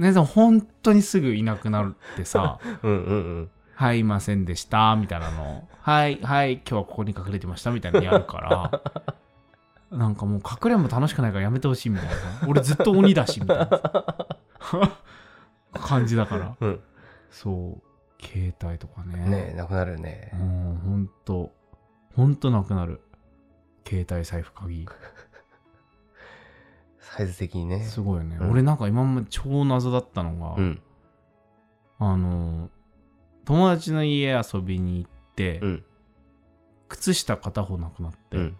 [0.00, 5.68] ねでも本当にすぐいなくなるってさうん、 うんうんはい、いませんでした、みたいなのを。
[5.80, 8.38] はい、はい、今日はここに隠れてました、みたいなのやるか
[9.90, 9.96] ら。
[9.98, 12.46] なんかもう隠れんも楽しくないからやめてほしいみたいなさ。
[12.46, 14.98] 俺ずっと鬼だし、みたいなさ
[15.72, 16.56] 感じだから。
[16.60, 16.80] うん
[17.30, 19.24] そう、携帯とかね。
[19.24, 21.50] ねえなくなるねもうほんと、
[22.14, 23.00] ほんとなくなる。
[23.88, 24.86] 携帯、財布、鍵。
[27.16, 28.36] サイズ的にねすごいよね。
[28.40, 30.80] うん俺なんか今まで超謎だったのが、うん
[31.98, 32.70] あの、
[33.44, 35.84] 友達の家遊びに行って、うん
[36.88, 38.56] 靴下片方なくなって、うん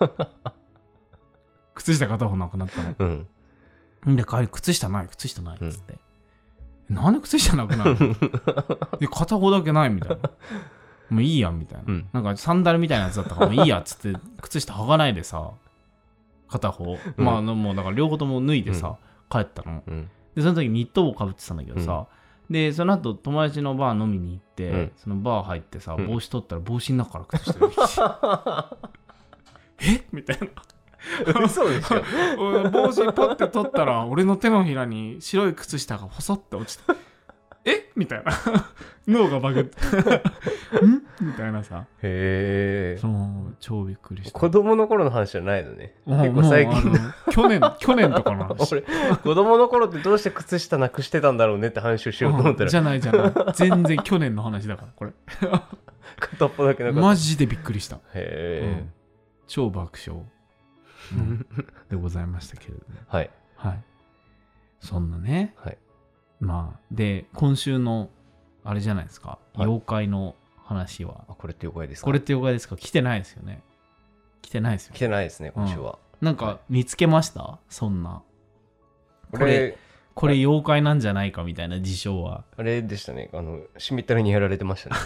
[1.74, 2.94] 靴下片方なくなったの。
[2.98, 5.98] うんで、帰り、靴下ない、靴下ないっつって。
[6.90, 8.14] なんで靴下なくなるの？
[9.00, 10.30] で、片方だけないみたいな。
[11.08, 11.84] もういいやんみたいな。
[11.86, 15.52] うんなんかサンダルみたいなやつだったから、もういいやっつって、靴下履かないでさ、
[16.48, 16.96] 片方。
[17.16, 17.24] うん。
[17.24, 18.96] まあ、もうだから両方とも脱いでさ、
[19.30, 19.82] 帰ったの。
[19.86, 20.10] うん。
[20.34, 22.06] で、その時ニット帽かぶってたんだけどさ、
[22.50, 24.92] で、その後友達のバー飲みに行って、うん。
[24.96, 26.06] そのバー入ってさ、うん。
[26.06, 28.02] 帽子取ったら帽子の中から靴下出てきて、
[30.02, 30.04] え？
[30.12, 30.48] みたいな。
[31.44, 32.02] 嘘でしょ。
[32.38, 36.92] 俺帽子パッて取ったら俺の手のひらに白い靴下が細って落ちて
[37.64, 37.90] え？
[37.96, 38.32] みたいな。
[39.08, 39.76] 脳がバグって。
[40.84, 41.02] ん？
[41.20, 41.86] みたいなさ。
[42.02, 42.98] へえ。
[43.00, 44.38] そう超びっくりした。
[44.38, 45.94] 子供の頃の話じゃないのね。
[46.06, 46.92] 結構最近。
[47.30, 48.72] 去年 去年とかの話。
[48.72, 53.32] 俺子供の頃ってどうして靴下なくしてたんだろうねって話をしようと思ったうんじらゃないじゃない。
[53.54, 55.12] 全然去年の話だからこれ。
[56.18, 58.92] 片っぽだけなかったマジでびっくりした、へうん。
[59.46, 60.22] 超爆笑、
[61.12, 61.46] うん。
[61.90, 62.84] でございましたけれども。
[63.00, 63.30] えはい。
[63.56, 63.82] はい。
[64.80, 65.54] そんなね。
[65.56, 65.78] はい
[66.44, 68.10] まあで今週の
[68.64, 69.62] あれじゃないですか、はい。
[69.62, 70.34] 妖怪の
[70.64, 71.24] 話は。
[71.28, 72.04] あこれって妖怪ですか？
[72.06, 72.76] これって妖怪ですか？
[72.76, 73.62] 来てないですよね。
[74.42, 75.98] 来てないですよ来てないですね今週は。
[76.20, 77.58] なんか見つけました？
[77.68, 78.22] そんな。
[79.32, 79.78] ここれれ
[80.14, 82.44] これ妖怪なんじゃないかみたいな事象は。
[82.56, 83.30] あれでしたね。
[83.32, 84.96] あのしみったれにやられてましたね。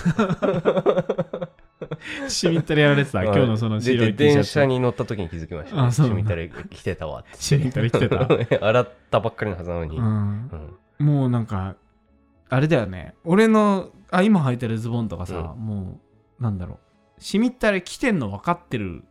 [2.29, 3.23] しみったれやられてた？
[3.25, 4.35] 今日のその白いで T シャツ。
[4.35, 5.77] 電車に乗った時に気づきました。
[5.77, 6.09] ねあそう。
[6.09, 7.43] しみったれ来てたわって。
[7.43, 8.29] しみったれ来てた。
[8.69, 10.05] 洗ったばっかりのはずなのに、うん。
[10.05, 11.77] うんもうなんか
[12.49, 13.15] あれだよね。
[13.25, 16.01] 俺のあ今履いてるズボンとかさ、うも
[16.39, 16.79] うなんだろ
[17.19, 17.23] う。
[17.23, 19.05] しみったれ来てんの分かってる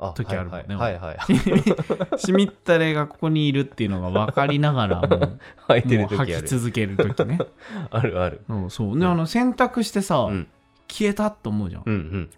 [0.00, 5.38] あ時あるもんねはいはい、し みったれがここにいるっていうのが分かりながら もう
[5.68, 7.38] 履いてる履き続ける時ね。
[7.90, 8.42] あるある。
[8.48, 8.98] うんそう。
[8.98, 10.48] であの洗濯してさ、うん。
[10.88, 12.30] 消えたって思うじゃん、うんうん。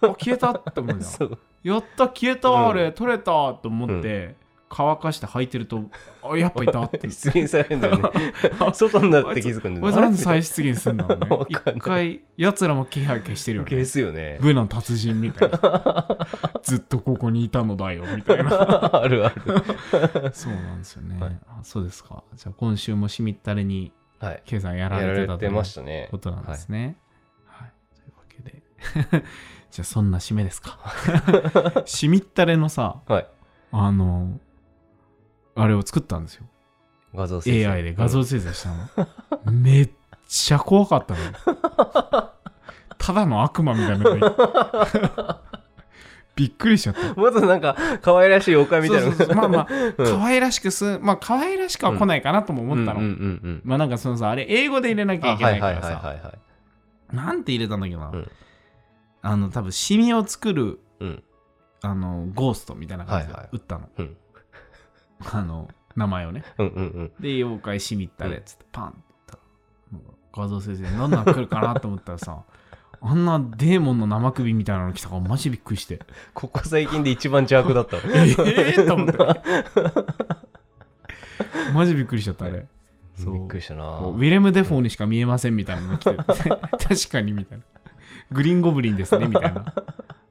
[0.00, 1.38] あ消えたって思うじゃん。
[1.62, 4.34] やった消えたうんあれ、取れたと思って、
[4.72, 5.82] 乾かして履いてると
[6.22, 7.00] あやっぱいたって。
[7.10, 8.10] 出現されるんだよね。
[8.72, 13.70] 外になって気づくんだこいつなんで再出現すんだろうね 一回やつらも気配消してるよね。
[13.70, 14.38] 消すよね。
[14.40, 16.28] 部の達人みたいな。
[16.62, 19.02] ずっとここにいたのだよみたいな。
[19.02, 19.42] あるある。
[20.32, 21.38] そうなんですよね、はい。
[21.48, 22.22] あそうですか。
[22.36, 24.42] じゃあ今週もしみったれにはい。
[24.44, 25.48] 計算ややられてたとい
[26.10, 26.96] ことなんですね。
[27.46, 27.72] はい。
[27.96, 28.62] というわけで。
[29.70, 30.78] じゃあそんな締めですか。
[31.86, 33.26] しみったれのさ、はい。
[33.72, 34.38] あの、
[35.54, 36.44] あれを作ったんですよ。
[37.14, 39.52] 画像生成 AI で画像生成したの。
[39.52, 39.90] めっ
[40.28, 42.30] ちゃ怖かったの。
[42.98, 45.40] ただの悪魔みたいな
[46.36, 47.14] びっくりしちゃった。
[47.14, 49.66] もっとなんか可愛らしい妖怪みたいなそうそうそうまあまあ、
[49.98, 53.00] うん可愛らしくす、まあ可愛らしくは来ないかなとも思ったの。
[53.64, 56.22] まあなんかそのさ、あれ英語で入れなきゃいけないからさ、
[57.12, 58.10] なんて入れたんだっけどな。
[58.10, 58.30] うん
[59.22, 61.22] あの、多分シミを作る、うん
[61.82, 63.88] あの、ゴーストみたいな感じではいはい打ったの。
[63.98, 64.16] うん
[65.32, 66.44] あの、名前をね。
[66.58, 69.38] うんうんうんで、妖怪しみったれっつってパンって言ったら、
[69.92, 72.42] なんか画像生成で何なん来るかなと思ったらさ、
[73.02, 76.00] あんなデーモンの生首みたいなの来たからマジびっくりして。
[76.34, 78.36] ここ最近で一番邪悪だったわえ
[78.78, 79.14] えと思って。
[81.72, 82.66] マジびっくりしちゃった、あれ。
[83.16, 86.34] そうびっくりしたなウィレム・デフォーにしか見えませんみたいなのが来て 確
[87.10, 87.64] かにみたいな。
[88.32, 89.74] グリーンゴブリンですねみたいな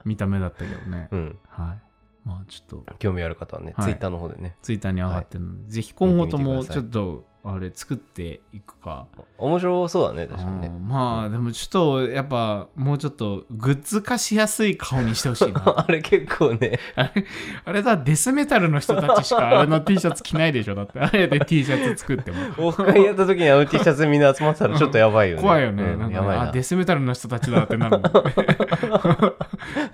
[0.06, 1.10] 見た目だったけどね。
[1.12, 1.78] うんはい。
[2.26, 3.86] まあちょっと興味ある方はね、はい。
[3.86, 4.56] ツイッターの方でね。
[4.62, 9.08] ツイッターに上がってるので、ぜひ今後ともちょっとあれ作っていくか。
[9.38, 15.64] 面白そうだね確かにうねんまあでもちょっとやっぱもうちょっとグッズ化しやすい顔にしてほしいな。
[15.88, 17.26] あれ結構ねあれ
[17.66, 22.38] あれだデスメタルの人たちしかあれの T シャツ着ないでしょだってあれで T シャツ作っても。
[22.68, 25.84] オフ会やった時にあの T シャツみんな集まってたらちょっとやばいよね怖いよね。
[25.84, 28.12] うんなんかやばいなあデスメタルの人たちだってなるもんね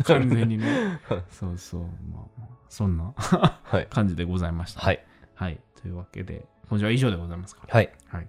[0.03, 0.99] 完全にね。
[1.29, 1.81] そうそう。
[1.81, 4.81] まあまあ、そんなはい 感じでございました。
[4.81, 5.03] はい
[5.35, 5.59] はい。
[5.81, 7.61] というわけで、今週は以上でございますか。
[7.67, 8.27] はいはい。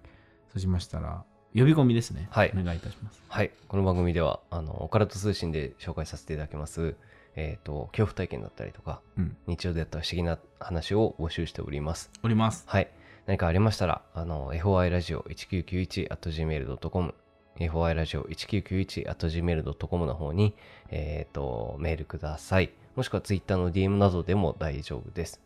[0.49, 1.25] そうしましたら、
[1.55, 2.29] 呼び込みですね。
[2.31, 3.23] はいお願いいたします。
[3.29, 6.97] はいこの番組ではあのオカルト通信で紹介させていただきます
[7.35, 9.37] えっ、と恐怖体験だったりとかうん。
[9.47, 12.65] 日常でやった不思議な話を募集しておりますおります。
[12.67, 12.91] はい。
[13.27, 17.15] 何かありましたら、あの、FOI ラジオ 1991.gmail.com、
[17.59, 20.55] FOI ラジオ 1991.gmail.com の方に、
[20.91, 22.71] えっ、と、メールください。
[22.95, 25.41] もしくは Twitter の DM などでも大丈夫です。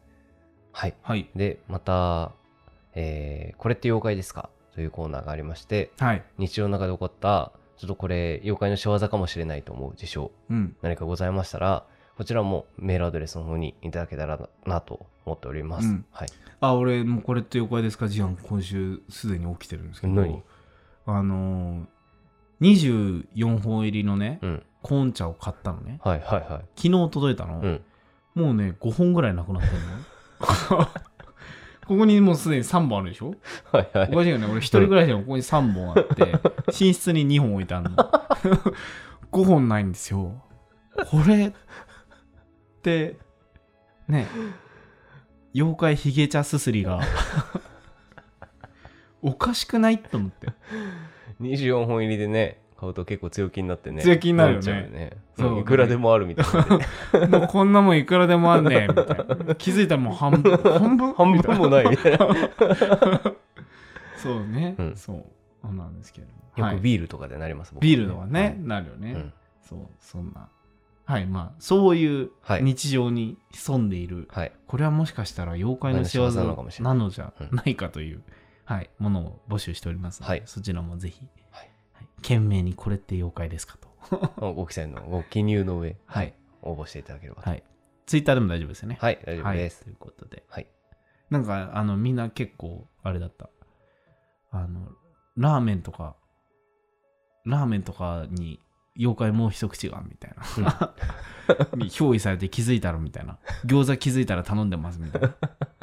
[0.72, 0.94] はい。
[1.02, 1.30] はい。
[1.34, 2.32] で、また、
[2.94, 4.48] えーこれって妖怪ですか？
[4.74, 6.22] というコーナーがありまして、はい。
[6.38, 10.76] 日常の中で起こった、ちょっとこれ、妖怪の仕業かもしれないと思う事象、うん。
[10.82, 11.84] 何かございましたら、
[12.16, 15.88] こちらもメールアドレスの方にいただけたらなと思っております。
[15.88, 16.28] うんはい。
[16.60, 18.08] あ、俺、もうこれって妖怪ですか？
[18.08, 20.42] 事案、今週すでに起きてるんですけど、何？
[21.06, 24.62] あのー、24本入りのね、うん。
[24.82, 26.00] コーン茶を買ったのね。
[26.04, 26.64] はいはいはい。
[26.76, 27.60] 昨日届いたの。
[27.60, 27.80] うん。
[28.34, 29.72] もうね、5本ぐらいなくなってる
[30.78, 30.88] の。
[31.86, 33.34] ここにもうすでに3本あるでしょ？
[33.72, 34.10] はいはい。
[34.12, 34.46] おかしいよね。
[34.46, 36.32] 俺一人暮らしでもここに3本あって、
[36.68, 37.96] 寝室に2本置いてあるの。
[39.32, 40.42] 5本ないんですよ。
[41.08, 41.52] これっ
[42.82, 43.16] て、
[44.08, 44.26] ね、
[45.54, 47.00] 妖怪ヒゲ茶すすりが、
[49.22, 49.98] おかしくない？
[49.98, 50.48] と思って。
[51.40, 54.02] 24本入りでね、買うと結構強気になってね。
[54.02, 55.16] 強気になるよねね。
[55.36, 57.26] そううんいくらでもあるみたいなね。
[57.28, 59.54] もうこんなもんいくらでもあんねん、みたいな。
[59.54, 61.12] 気づいたらもう半分、半分？
[61.14, 62.26] 半分もないみたいな。
[62.26, 62.34] よ
[64.16, 65.12] そうね、うんそ
[65.62, 65.74] う。
[65.74, 66.28] なんですけど。
[66.62, 70.48] はいくビールとかでなります、僕ビールとかね、なるよね、うんそう、そんな。
[71.04, 74.52] はい、まあ、そういうはい日常に潜んでいる、はい。
[74.66, 78.22] これはもしかしたら妖怪の仕業なのかもしれなないのじゃないかという、
[78.64, 81.20] はい、ものを募集しておりますので、はいそちらもぜひ、
[81.50, 81.70] はいはい
[82.22, 83.90] 懸命にこれって妖怪ですかと。
[84.54, 86.34] ご記載のご記入の上、はい。
[86.62, 87.50] 応募していただければと。
[87.50, 87.62] はい。
[88.06, 88.98] ツイッターでも大丈夫ですよね。
[89.00, 89.76] はい、大丈夫です。
[89.76, 90.44] はい、ということで。
[90.48, 90.66] はい。
[91.30, 93.48] なんか、あの、みんな結構、あれだった。
[94.50, 94.88] あの、
[95.36, 96.16] ラーメンとか、
[97.44, 98.60] ラーメンとかに、
[98.98, 100.94] 妖怪もう一口が、みたいな。
[101.78, 103.38] に憑依されて気づいたら、みたいな。
[103.64, 105.36] 餃子気づいたら頼んでます、みたいな。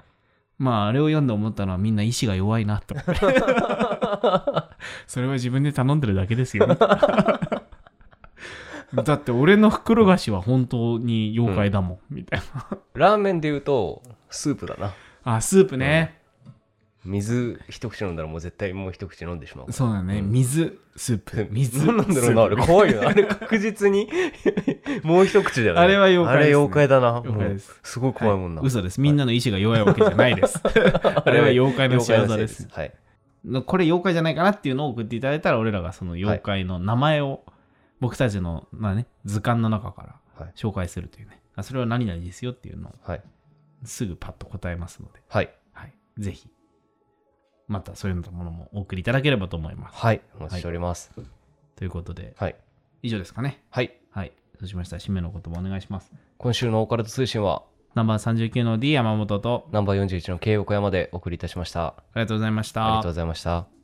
[0.60, 3.14] まあ、あれを読んで思ったのは、みんな意志が弱いなと思って。
[5.08, 6.68] それは自分で頼んでるだけですよ。
[8.94, 12.78] だって、俺の袋菓子は本当に妖怪だもん、みたいな。
[12.94, 14.94] ラーメンで言うと、スープだな。
[15.24, 16.18] あ、スープね。
[17.08, 19.72] 水一口飲んだらもう絶対もう一口飲んでしまう。
[19.72, 20.20] そうだね。
[20.20, 21.48] うん水、スープ。
[21.52, 21.86] 水。
[21.86, 23.10] 何なんだろうな、あれ怖いよな。
[23.10, 24.10] あれ確実に
[25.04, 25.80] もう一口だよね。
[25.80, 27.22] あれは妖怪ねあれ妖怪だな。
[27.22, 28.62] 妖怪ですすごい怖いもんな。
[28.62, 29.00] はい嘘です。
[29.00, 30.62] みんなの意志が弱いわけじゃないです。
[30.64, 32.68] あれは妖怪の仕業です。
[32.72, 32.94] はい。
[33.66, 37.44] これ妖怪じゃないかなっていうのを送っていただいたら、俺らがその妖怪の名前を、
[38.00, 41.42] 僕たちの、まあね、図鑑の中からはい紹介するというね。
[41.56, 43.24] あそれは何々ですよっていうのをはい。
[43.84, 45.50] すぐパッと答えますので、はい。
[45.74, 45.94] はい。
[46.18, 46.50] ぜひ、
[47.68, 49.98] またそういうものもお送りいただければと思います。
[49.98, 50.22] はい。
[50.40, 51.12] お待ちしております。
[51.76, 52.56] ということで、はい。
[53.04, 53.64] 以上ですかね。
[53.70, 53.98] はい。
[54.12, 54.32] はい。
[54.60, 56.12] そうしましたら、締めの言葉お願いします。
[56.38, 57.64] 今週のオカルト通信は、
[57.98, 61.88] ナンバー39の D 山本と、ナンバー41の K 横山でお送りいたしました。
[61.88, 62.86] ありがとうございました。
[62.86, 63.77] ありがとうございました。